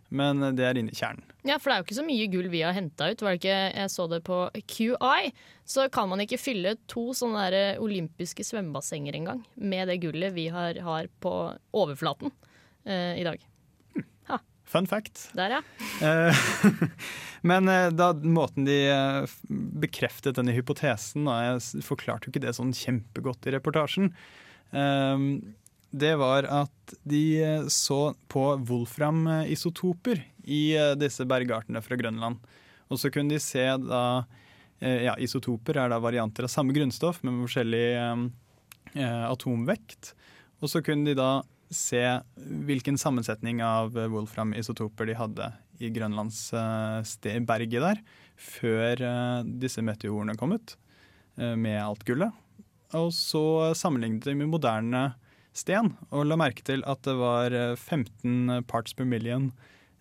Men 0.08 0.40
det 0.56 0.64
er 0.64 0.78
inni 0.80 0.94
kjernen. 0.96 1.20
Ja, 1.44 1.58
for 1.60 1.68
det 1.68 1.74
er 1.74 1.82
jo 1.82 1.84
ikke 1.84 1.98
så 1.98 2.06
mye 2.06 2.28
gull 2.32 2.48
vi 2.48 2.62
har 2.64 2.72
henta 2.72 3.10
ut. 3.12 3.20
Var 3.20 3.34
det 3.34 3.40
ikke, 3.42 3.58
jeg 3.76 3.92
så 3.92 4.06
det 4.08 4.22
på 4.24 4.38
QI. 4.72 5.32
Så 5.68 5.84
kan 5.92 6.08
man 6.08 6.24
ikke 6.24 6.40
fylle 6.40 6.78
to 6.88 7.10
sånne 7.16 7.44
der 7.52 7.82
olympiske 7.84 8.46
svømmebassenger 8.48 9.20
engang 9.20 9.44
med 9.60 9.92
det 9.92 9.98
gullet 10.06 10.32
vi 10.32 10.48
har, 10.54 10.80
har 10.80 11.12
på 11.20 11.34
overflaten. 11.76 12.32
eh, 12.88 13.20
i 13.20 13.24
dag. 13.26 13.42
Fun 14.68 14.86
fact. 14.86 15.30
Der, 15.36 15.58
ja. 15.58 15.62
Eh, 16.04 16.42
Men 17.48 17.68
eh, 17.72 17.88
da 17.94 18.10
måten 18.12 18.66
de 18.68 18.76
eh, 18.92 19.36
bekreftet 19.48 20.36
denne 20.36 20.52
hypotesen, 20.56 21.28
og 21.30 21.38
jeg 21.46 21.84
forklarte 21.86 22.28
jo 22.28 22.34
ikke 22.34 22.42
det 22.44 22.56
sånn 22.58 22.74
kjempegodt 22.76 23.48
i 23.48 23.54
reportasjen, 23.56 24.10
eh, 24.76 25.24
det 25.88 26.10
var 26.20 26.44
at 26.52 26.96
de 27.08 27.22
så 27.72 28.12
på 28.28 28.42
wolfram-isotoper 28.68 30.20
i 30.44 30.62
eh, 30.76 30.92
disse 31.00 31.24
bergartene 31.28 31.80
fra 31.84 31.96
Grønland. 31.96 32.42
Og 32.92 33.00
så 33.00 33.12
kunne 33.12 33.36
de 33.36 33.40
se 33.42 33.64
da 33.84 34.02
Ja, 34.78 35.16
isotoper 35.18 35.74
er 35.74 35.88
da 35.90 35.96
varianter 35.98 36.46
av 36.46 36.52
samme 36.52 36.70
grunnstoff, 36.70 37.16
men 37.24 37.34
med 37.34 37.48
forskjellig 37.48 37.86
eh, 37.98 38.20
eh, 38.94 39.24
atomvekt. 39.26 40.12
Og 40.62 40.70
så 40.70 40.84
kunne 40.86 41.08
de 41.08 41.16
da 41.18 41.40
se 41.70 42.02
hvilken 42.68 42.98
sammensetning 43.00 43.62
av 43.64 43.96
eh, 43.98 44.08
wolfram-isotoper 44.12 45.06
de 45.10 45.14
hadde 45.18 45.50
i 45.78 45.90
Grønlands 45.94 46.38
sted, 47.06 47.44
berget 47.46 47.82
der, 47.84 47.98
før 48.38 49.02
eh, 49.04 49.42
disse 49.62 49.82
meteorene 49.84 50.36
kom 50.38 50.52
ut 50.56 50.76
eh, 51.38 51.54
med 51.54 51.78
alt 51.82 52.04
gullet. 52.08 52.32
Og 52.96 53.10
så 53.12 53.74
sammenlignet 53.76 54.24
de 54.24 54.34
med 54.38 54.48
moderne 54.48 55.10
sten, 55.58 55.90
og 56.14 56.24
la 56.28 56.36
merke 56.40 56.62
til 56.64 56.82
at 56.88 57.02
det 57.06 57.16
var 57.18 57.52
eh, 57.54 57.74
15 57.76 58.64
parts 58.70 58.94
per 58.96 59.04
million 59.10 59.50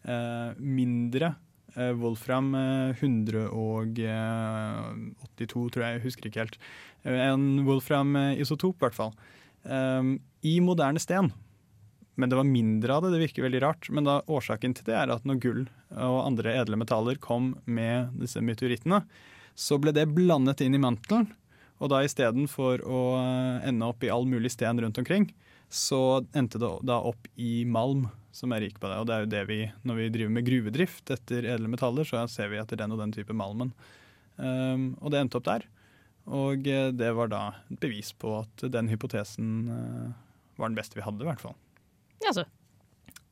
eh, 0.07 0.51
mindre 0.57 1.33
eh, 1.75 1.91
Wolfram 1.99 2.53
eh, 2.55 2.93
182, 3.01 5.69
tror 5.73 5.83
jeg, 5.83 5.93
jeg 5.97 6.05
husker 6.05 6.25
ikke 6.29 6.43
helt. 6.45 6.57
Eh, 7.03 7.19
En 7.27 7.43
Wolfram-isotop, 7.67 8.77
i 8.79 8.83
hvert 8.85 8.97
fall. 8.97 9.13
eh, 9.65 10.03
I 10.47 10.59
moderne 10.63 10.99
sten. 11.01 11.31
Men 12.17 12.31
det 12.31 12.37
var 12.39 12.49
mindre 12.49 12.95
av 12.95 13.05
det, 13.05 13.13
det 13.13 13.23
virker 13.27 13.45
veldig 13.45 13.61
rart. 13.61 13.89
Men 13.93 14.07
da 14.07 14.19
årsaken 14.25 14.73
til 14.77 14.87
det 14.89 14.95
er 14.97 15.13
at 15.13 15.25
når 15.27 15.41
gull 15.43 15.65
og 15.93 16.21
andre 16.23 16.55
edle 16.57 16.79
metaller 16.81 17.19
kom 17.21 17.53
med 17.69 18.15
disse 18.17 18.41
meteorittene, 18.41 19.03
så 19.57 19.77
ble 19.81 19.93
det 19.93 20.09
blandet 20.13 20.63
inn 20.65 20.77
i 20.77 20.81
mantelen. 20.81 21.29
Og 21.77 21.91
da 21.93 22.01
istedenfor 22.05 22.81
å 22.89 23.01
eh, 23.19 23.67
ende 23.69 23.85
opp 23.85 24.01
i 24.05 24.09
all 24.09 24.25
mulig 24.29 24.49
sten 24.53 24.81
rundt 24.81 24.97
omkring, 24.97 25.29
så 25.69 26.23
endte 26.37 26.61
det 26.61 26.71
da 26.87 26.97
opp 27.05 27.27
i 27.35 27.61
malm, 27.69 28.07
som 28.33 28.53
er 28.53 28.63
rik 28.65 28.79
på 28.81 28.89
det. 28.89 28.97
Og 28.97 29.07
det 29.09 29.15
er 29.15 29.23
jo 29.23 29.31
det 29.33 29.43
vi, 29.49 29.59
når 29.85 29.99
vi 29.99 30.09
driver 30.15 30.33
med 30.33 30.47
gruvedrift 30.47 31.13
etter 31.13 31.45
edle 31.53 31.69
metaller, 31.69 32.07
så 32.07 32.25
ser 32.31 32.49
vi 32.53 32.61
etter 32.61 32.79
den 32.79 32.95
og 32.95 33.01
den 33.01 33.13
type 33.13 33.35
malmen. 33.35 33.73
Um, 34.37 34.91
og 35.01 35.11
det 35.13 35.21
endte 35.21 35.39
opp 35.39 35.47
der. 35.49 35.65
Og 36.27 36.65
eh, 36.69 36.89
det 36.95 37.13
var 37.17 37.29
da 37.31 37.43
et 37.69 37.81
bevis 37.83 38.13
på 38.17 38.39
at 38.41 38.67
den 38.73 38.89
hypotesen 38.91 39.53
uh, 39.69 40.09
var 40.57 40.71
den 40.71 40.77
beste 40.77 40.97
vi 40.97 41.05
hadde, 41.05 41.25
i 41.25 41.29
hvert 41.29 41.43
fall. 41.43 41.57
Jaså. 42.27 42.43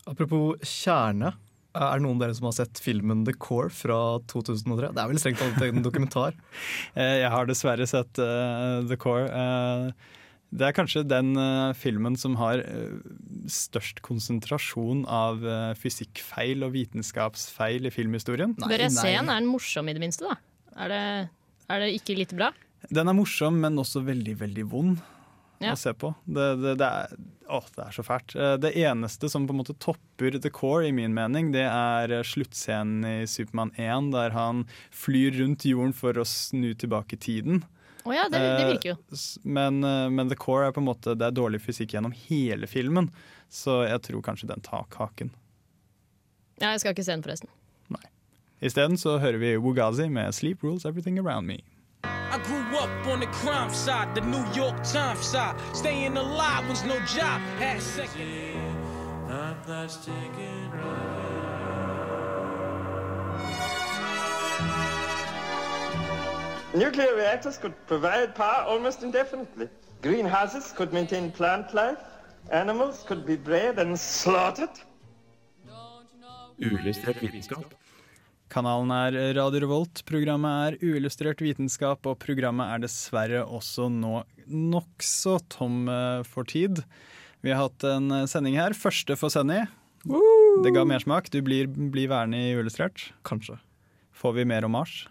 Apropos 0.06 0.56
kjerne. 0.64 1.34
Er 1.76 2.00
det 2.00 2.06
noen 2.06 2.16
av 2.16 2.24
dere 2.24 2.36
som 2.38 2.48
har 2.48 2.56
sett 2.56 2.80
filmen 2.80 3.26
The 3.28 3.34
Core 3.36 3.72
fra 3.74 3.98
2003? 4.32 4.94
Det 4.96 5.02
er 5.02 5.10
vel 5.12 5.20
strengt 5.20 5.42
tatt 5.44 5.64
en 5.66 5.84
dokumentar? 5.84 6.38
Eh, 6.96 7.18
Jeg 7.26 7.32
har 7.34 7.50
dessverre 7.50 7.88
sett 7.90 8.22
uh, 8.22 8.80
The 8.88 8.96
Core. 9.02 9.28
Uh, 9.28 10.22
det 10.56 10.70
er 10.70 10.76
kanskje 10.78 11.04
den 11.04 11.34
uh, 11.36 11.74
filmen 11.76 12.16
som 12.16 12.38
har 12.40 12.62
størst 13.52 14.00
konsentrasjon 14.06 15.04
av 15.12 15.44
fysikkfeil 15.82 16.64
og 16.64 16.72
vitenskapsfeil 16.78 17.90
i 17.90 17.92
filmhistorien. 17.92 18.56
Bør 18.62 18.86
jeg 18.86 18.94
se 18.96 19.10
den? 19.10 19.28
Er 19.28 19.42
den 19.42 19.50
morsom 19.52 19.92
i 19.92 19.98
det 19.98 20.06
minste, 20.06 20.30
da? 20.30 20.38
Er 20.86 20.94
det, 20.94 21.02
er 21.68 21.84
det 21.84 21.92
ikke 21.98 22.16
litt 22.22 22.32
bra? 22.38 22.54
Den 22.88 23.12
er 23.12 23.18
morsom, 23.18 23.60
men 23.60 23.82
også 23.82 24.06
veldig, 24.06 24.38
veldig 24.46 24.66
vond 24.72 25.04
Ja. 25.60 25.74
å 25.74 25.80
se 25.80 25.94
på. 25.96 26.12
Det, 26.26 26.48
det, 26.62 26.74
det, 26.82 26.88
er, 26.88 27.14
å, 27.48 27.62
det 27.76 27.86
er 27.86 27.96
så 27.96 28.04
fælt. 28.06 28.36
Eh, 28.36 28.56
Det 28.62 28.74
eneste 28.82 29.30
som 29.32 29.46
på 29.48 29.56
en 29.56 29.62
måte 29.62 29.76
topper 29.80 30.38
The 30.42 30.52
Core, 30.54 30.88
i 30.90 30.92
min 30.96 31.16
mening, 31.16 31.54
det 31.56 31.64
er 31.70 32.12
eh, 32.12 32.26
sluttscenen 32.28 33.06
i 33.08 33.16
Supermann 33.30 33.72
1, 33.80 34.12
der 34.16 34.36
han 34.36 34.66
flyr 34.92 35.38
rundt 35.40 35.66
jorden 35.66 35.96
for 35.96 36.18
å 36.20 36.28
snu 36.28 36.74
tilbake 36.74 37.18
tiden. 37.18 37.64
Oh 38.06 38.14
ja, 38.14 38.28
det, 38.30 38.38
det 38.38 38.68
virker 38.70 38.94
jo. 38.94 38.98
Men, 39.44 39.80
eh, 39.84 40.10
men 40.14 40.30
The 40.30 40.38
Core 40.38 40.68
er 40.68 40.76
på 40.76 40.84
en 40.84 40.86
måte 40.92 41.16
Det 41.18 41.26
er 41.26 41.34
dårlig 41.34 41.64
fysikk 41.64 41.96
gjennom 41.96 42.14
hele 42.28 42.68
filmen, 42.70 43.10
så 43.50 43.84
jeg 43.88 44.04
tror 44.10 44.26
kanskje 44.26 44.52
den 44.52 44.62
tar 44.66 44.86
kaken. 44.94 45.32
Ja, 46.62 46.72
jeg 46.76 46.84
skal 46.84 46.94
ikke 46.96 47.04
se 47.08 47.16
den, 47.16 47.24
forresten. 47.26 47.52
Isteden 48.64 48.96
så 48.98 49.18
hører 49.20 49.38
vi 49.38 49.58
Wugazi 49.60 50.08
med 50.10 50.32
'Sleep 50.34 50.64
Rules 50.64 50.86
Everything 50.86 51.20
Around 51.20 51.50
Me'. 51.52 51.64
I 52.36 52.38
grew 52.40 52.78
up 52.78 53.08
on 53.08 53.22
the 53.22 53.28
crime 53.28 53.74
side, 53.74 54.14
the 54.14 54.20
New 54.20 54.46
York 54.52 54.84
Times 54.84 55.26
side. 55.26 55.56
Staying 55.72 56.18
alive 56.18 56.68
was 56.68 56.84
no 56.84 57.00
job. 57.06 57.40
Had 57.60 57.82
second. 57.82 58.60
I'm 59.30 59.56
plastic 59.62 60.14
Nuclear 66.74 67.16
reactors 67.16 67.58
could 67.58 67.74
provide 67.88 68.36
power 68.36 68.66
almost 68.68 69.02
indefinitely. 69.02 69.70
Greenhouses 70.02 70.74
could 70.74 70.92
maintain 70.92 71.32
plant 71.32 71.74
life. 71.74 72.00
Animals 72.52 73.06
could 73.08 73.26
be 73.26 73.38
bred 73.38 73.80
and 73.80 73.98
slaughtered. 73.98 74.78
Uillustrert 76.60 77.16
vitenskap. 77.16 77.85
Kanalen 78.54 78.92
er 78.94 79.16
Radio 79.38 79.64
Revolt, 79.64 80.04
programmet 80.06 80.76
er 80.76 80.76
uillustrert 80.86 81.42
vitenskap, 81.42 82.06
og 82.06 82.20
programmet 82.22 82.70
er 82.70 82.84
dessverre 82.84 83.42
også 83.44 83.88
nå 83.90 84.20
nokså 84.46 85.40
tom 85.50 85.90
eh, 85.90 86.22
for 86.30 86.46
tid. 86.48 86.84
Vi 87.42 87.54
har 87.54 87.66
hatt 87.66 87.86
en 87.90 88.12
eh, 88.14 88.28
sending 88.30 88.58
her, 88.60 88.78
første 88.78 89.18
for 89.18 89.34
Senny. 89.34 89.64
Det 90.62 90.72
ga 90.76 90.86
mersmak. 90.86 91.32
Du 91.34 91.40
blir, 91.42 91.66
blir 91.68 92.12
værende 92.12 92.38
i 92.38 92.54
uillustrert. 92.54 93.08
Kanskje. 93.26 93.58
Får 94.16 94.38
vi 94.38 94.46
mer 94.46 94.68
om 94.68 94.76
Mars? 94.78 95.08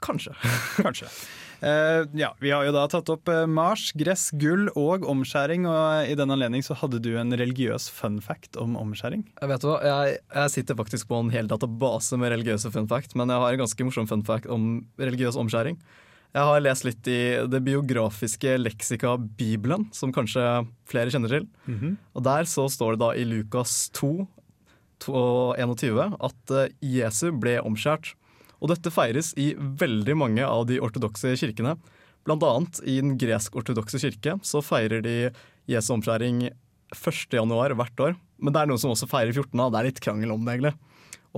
Kanskje. 0.00 0.32
Kanskje. 0.84 1.10
Eh, 1.60 2.06
ja, 2.16 2.30
Vi 2.40 2.50
har 2.50 2.64
jo 2.64 2.72
da 2.72 2.86
tatt 2.88 3.10
opp 3.12 3.28
eh, 3.28 3.44
Mars, 3.50 3.90
gress, 3.98 4.30
gull 4.40 4.68
og 4.78 5.04
omskjæring. 5.08 5.66
Og 5.68 6.10
i 6.10 6.16
den 6.18 6.32
anledning 6.32 6.64
så 6.64 6.76
hadde 6.80 7.02
du 7.04 7.12
en 7.20 7.34
religiøs 7.36 7.90
fun 7.92 8.20
fact 8.24 8.56
om 8.60 8.78
omskjæring. 8.80 9.26
Jeg 9.40 9.52
vet 9.52 9.66
hva, 9.68 9.78
jeg, 9.84 10.20
jeg 10.34 10.54
sitter 10.56 10.78
faktisk 10.78 11.10
på 11.10 11.20
en 11.20 11.32
hel 11.34 11.50
database 11.50 12.16
med 12.20 12.32
religiøse 12.34 12.72
fun 12.72 12.88
fact, 12.90 13.16
men 13.18 13.32
jeg 13.32 13.44
har 13.44 13.56
en 13.56 13.64
ganske 13.64 13.88
morsom 13.88 14.08
fun 14.10 14.24
fact 14.26 14.48
om 14.50 14.70
religiøs 15.00 15.38
omskjæring. 15.40 15.76
Jeg 16.30 16.46
har 16.46 16.60
lest 16.62 16.84
litt 16.86 17.08
i 17.10 17.20
det 17.50 17.58
biografiske 17.66 18.52
leksika 18.60 19.16
Bibelen, 19.18 19.88
som 19.92 20.12
kanskje 20.14 20.44
flere 20.88 21.10
kjenner 21.10 21.32
til. 21.32 21.48
Mhm. 21.66 21.96
Og 22.14 22.22
Der 22.22 22.46
så 22.46 22.68
står 22.70 22.94
det 22.94 23.02
da 23.02 23.10
i 23.18 23.26
Lukas 23.26 23.90
2, 23.98 24.28
2 25.00 25.56
21 25.58 26.16
at 26.20 26.54
eh, 26.54 26.72
Jesu 26.80 27.32
ble 27.32 27.58
omskjært. 27.60 28.14
Og 28.60 28.72
dette 28.72 28.92
feires 28.92 29.32
i 29.40 29.52
veldig 29.56 30.16
mange 30.20 30.44
av 30.44 30.66
de 30.68 30.80
ortodokse 30.84 31.32
kirkene. 31.40 31.76
Blant 32.28 32.44
annet 32.44 32.82
i 32.84 32.98
den 33.00 33.16
gresk-ortodokse 33.20 34.00
kirke 34.02 34.36
så 34.44 34.60
feirer 34.64 35.00
de 35.04 35.16
Jesu 35.70 35.94
omskjæring 35.96 36.50
1. 36.50 37.22
januar 37.32 37.72
hvert 37.78 38.04
år. 38.04 38.16
Men 38.40 38.54
det 38.54 38.62
er 38.62 38.70
noen 38.70 38.80
som 38.80 38.92
også 38.92 39.08
feirer 39.08 39.32
14. 39.32 39.56
Det 39.56 39.80
er 39.80 39.88
litt 39.88 40.02
krangel 40.04 40.34
om 40.34 40.44
det, 40.44 40.58
egentlig. 40.58 40.74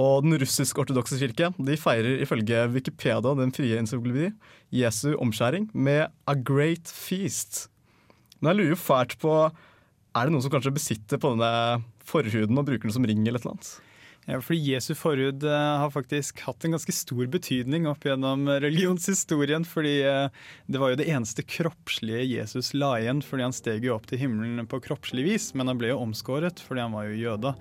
Og 0.03 0.25
den 0.25 0.39
russisk-ortodokse 0.41 1.19
kirke 1.21 1.51
de 1.61 1.77
feirer 1.77 2.23
ifølge 2.25 2.65
Wikipedia, 2.73 3.35
den 3.37 3.53
frie 3.53 3.77
encyklopedi, 3.79 4.33
Jesu 4.73 5.13
omskjæring 5.21 5.69
med 5.75 6.09
a 6.09 6.35
great 6.35 6.89
feast. 6.89 7.67
Men 8.41 8.53
jeg 8.53 8.59
lurer 8.59 8.75
jo 8.75 8.81
fælt 8.81 9.19
på 9.23 9.35
Er 10.13 10.29
det 10.29 10.33
noen 10.35 10.43
som 10.45 10.53
kanskje 10.53 10.75
besitter 10.77 11.21
på 11.21 11.31
denne 11.33 11.83
forhuden 12.05 12.59
og 12.59 12.67
bruker 12.69 12.89
den 12.89 12.93
som 12.93 13.07
ring 13.09 13.23
eller 13.25 13.41
annet? 13.49 13.69
Ja, 14.23 14.37
fordi 14.39 14.61
Jesu 14.71 14.93
forhud 14.95 15.43
eh, 15.43 15.79
har 15.83 15.91
faktisk 15.91 16.45
hatt 16.47 16.63
en 16.63 16.77
ganske 16.77 16.93
stor 16.95 17.27
betydning 17.27 17.89
opp 17.91 18.05
gjennom 18.07 18.47
religionshistorien. 18.63 19.65
fordi 19.67 19.97
eh, 20.07 20.29
det 20.71 20.79
var 20.79 20.93
jo 20.93 20.99
det 21.01 21.09
eneste 21.11 21.43
kroppslige 21.43 22.29
Jesus 22.31 22.71
la 22.77 22.93
igjen, 23.01 23.25
fordi 23.27 23.49
han 23.49 23.57
steg 23.57 23.89
jo 23.89 23.97
opp 23.97 24.07
til 24.07 24.23
himmelen 24.23 24.69
på 24.71 24.79
kroppslig 24.85 25.27
vis. 25.27 25.49
Men 25.59 25.73
han 25.73 25.81
ble 25.81 25.91
jo 25.91 25.99
omskåret 26.05 26.63
fordi 26.63 26.85
han 26.85 26.95
var 26.95 27.11
jo 27.11 27.19
jøde. 27.19 27.55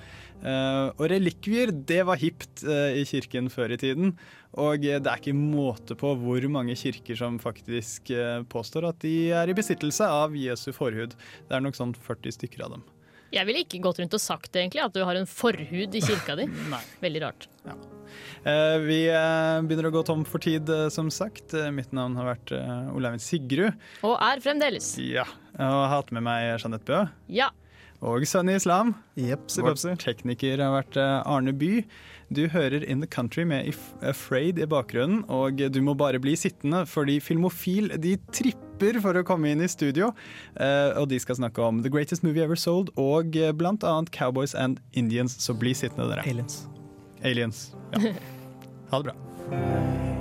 Eh, 0.45 0.85
og 0.93 1.03
relikvier, 1.09 1.73
det 1.73 2.03
var 2.05 2.21
hipt 2.21 2.61
eh, 2.61 3.01
i 3.01 3.09
kirken 3.09 3.49
før 3.49 3.73
i 3.73 3.81
tiden. 3.81 4.13
Og 4.61 4.85
eh, 4.85 5.01
det 5.01 5.09
er 5.09 5.17
ikke 5.17 5.33
måte 5.37 5.97
på 5.97 6.13
hvor 6.21 6.49
mange 6.53 6.77
kirker 6.77 7.17
som 7.17 7.41
faktisk 7.41 8.13
eh, 8.13 8.45
påstår 8.53 8.91
at 8.93 9.01
de 9.01 9.31
er 9.33 9.49
i 9.49 9.57
besittelse 9.57 10.05
av 10.05 10.37
Jesu 10.37 10.69
forhud. 10.77 11.17
Det 11.49 11.57
er 11.57 11.65
nok 11.65 11.81
sånn 11.81 11.97
40 11.97 12.37
stykker 12.37 12.69
av 12.69 12.77
dem. 12.77 12.89
Jeg 13.31 13.47
ville 13.47 13.63
ikke 13.63 13.79
gått 13.83 14.01
rundt 14.01 14.15
og 14.17 14.21
sagt 14.21 14.57
egentlig 14.59 14.83
at 14.83 14.93
du 14.95 15.03
har 15.07 15.15
en 15.15 15.27
forhud 15.29 15.95
i 15.95 16.01
kirka 16.03 16.35
di. 16.39 16.47
Nei. 16.73 16.81
Veldig 17.03 17.21
rart. 17.23 17.47
Eh, 18.43 18.77
Vi 18.83 18.99
eh, 19.07 19.61
begynner 19.67 19.87
å 19.87 19.93
gå 19.95 20.03
tom 20.07 20.25
for 20.27 20.43
tid, 20.43 20.67
eh, 20.69 20.89
som 20.91 21.11
sagt. 21.13 21.55
Mitt 21.71 21.93
navn 21.95 22.17
har 22.19 22.27
vært 22.33 22.51
Oleivind 22.91 23.23
Sigrud. 23.23 23.77
Og 24.07 24.17
er 24.19 24.43
fremdeles. 24.43 24.93
Ja. 24.99 25.27
Og 25.55 25.63
jeg 25.63 25.71
har 25.85 25.93
hatt 25.95 26.11
med 26.15 26.25
meg 26.27 26.49
Jeanette 26.57 26.87
Bø. 26.87 27.03
Ja. 27.31 27.51
Og 28.01 28.23
Sunny 28.25 28.55
Islam. 28.57 28.95
Jepsi, 29.19 29.61
Vår 29.61 29.75
pepsi. 29.75 29.91
tekniker 30.01 30.57
har 30.63 30.71
vært 30.73 30.97
eh, 30.97 31.19
Arne 31.29 31.53
By. 31.53 31.83
Du 32.33 32.47
hører 32.49 32.81
In 32.89 33.01
The 33.03 33.09
Country 33.11 33.43
med 33.45 33.67
If 33.69 33.77
Afraid 34.01 34.57
i 34.57 34.65
bakgrunnen, 34.65 35.21
og 35.29 35.59
du 35.59 35.81
må 35.85 35.93
bare 35.99 36.17
bli 36.23 36.33
sittende, 36.39 36.85
fordi 36.87 37.19
Filmofil 37.21 37.91
de 38.01 38.15
tripper 38.33 38.97
for 39.03 39.19
å 39.19 39.23
komme 39.27 39.51
inn 39.51 39.61
i 39.61 39.69
studio. 39.69 40.13
Eh, 40.55 40.95
og 40.97 41.09
de 41.11 41.19
skal 41.21 41.37
snakke 41.43 41.61
om 41.61 41.83
The 41.85 41.91
Greatest 41.93 42.23
Movie 42.25 42.41
Ever 42.47 42.57
Sold 42.57 42.89
og 42.97 43.35
eh, 43.37 43.51
blant 43.53 43.83
annet 43.85 44.09
Cowboys 44.15 44.55
and 44.55 44.79
Indians, 44.97 45.37
så 45.43 45.53
bli 45.53 45.75
sittende 45.77 46.09
dere. 46.15 46.25
Aliens. 46.25 46.63
Aliens, 47.21 47.67
ja. 47.93 48.15
Ha 48.91 48.99
det 48.99 49.11
bra. 49.13 50.20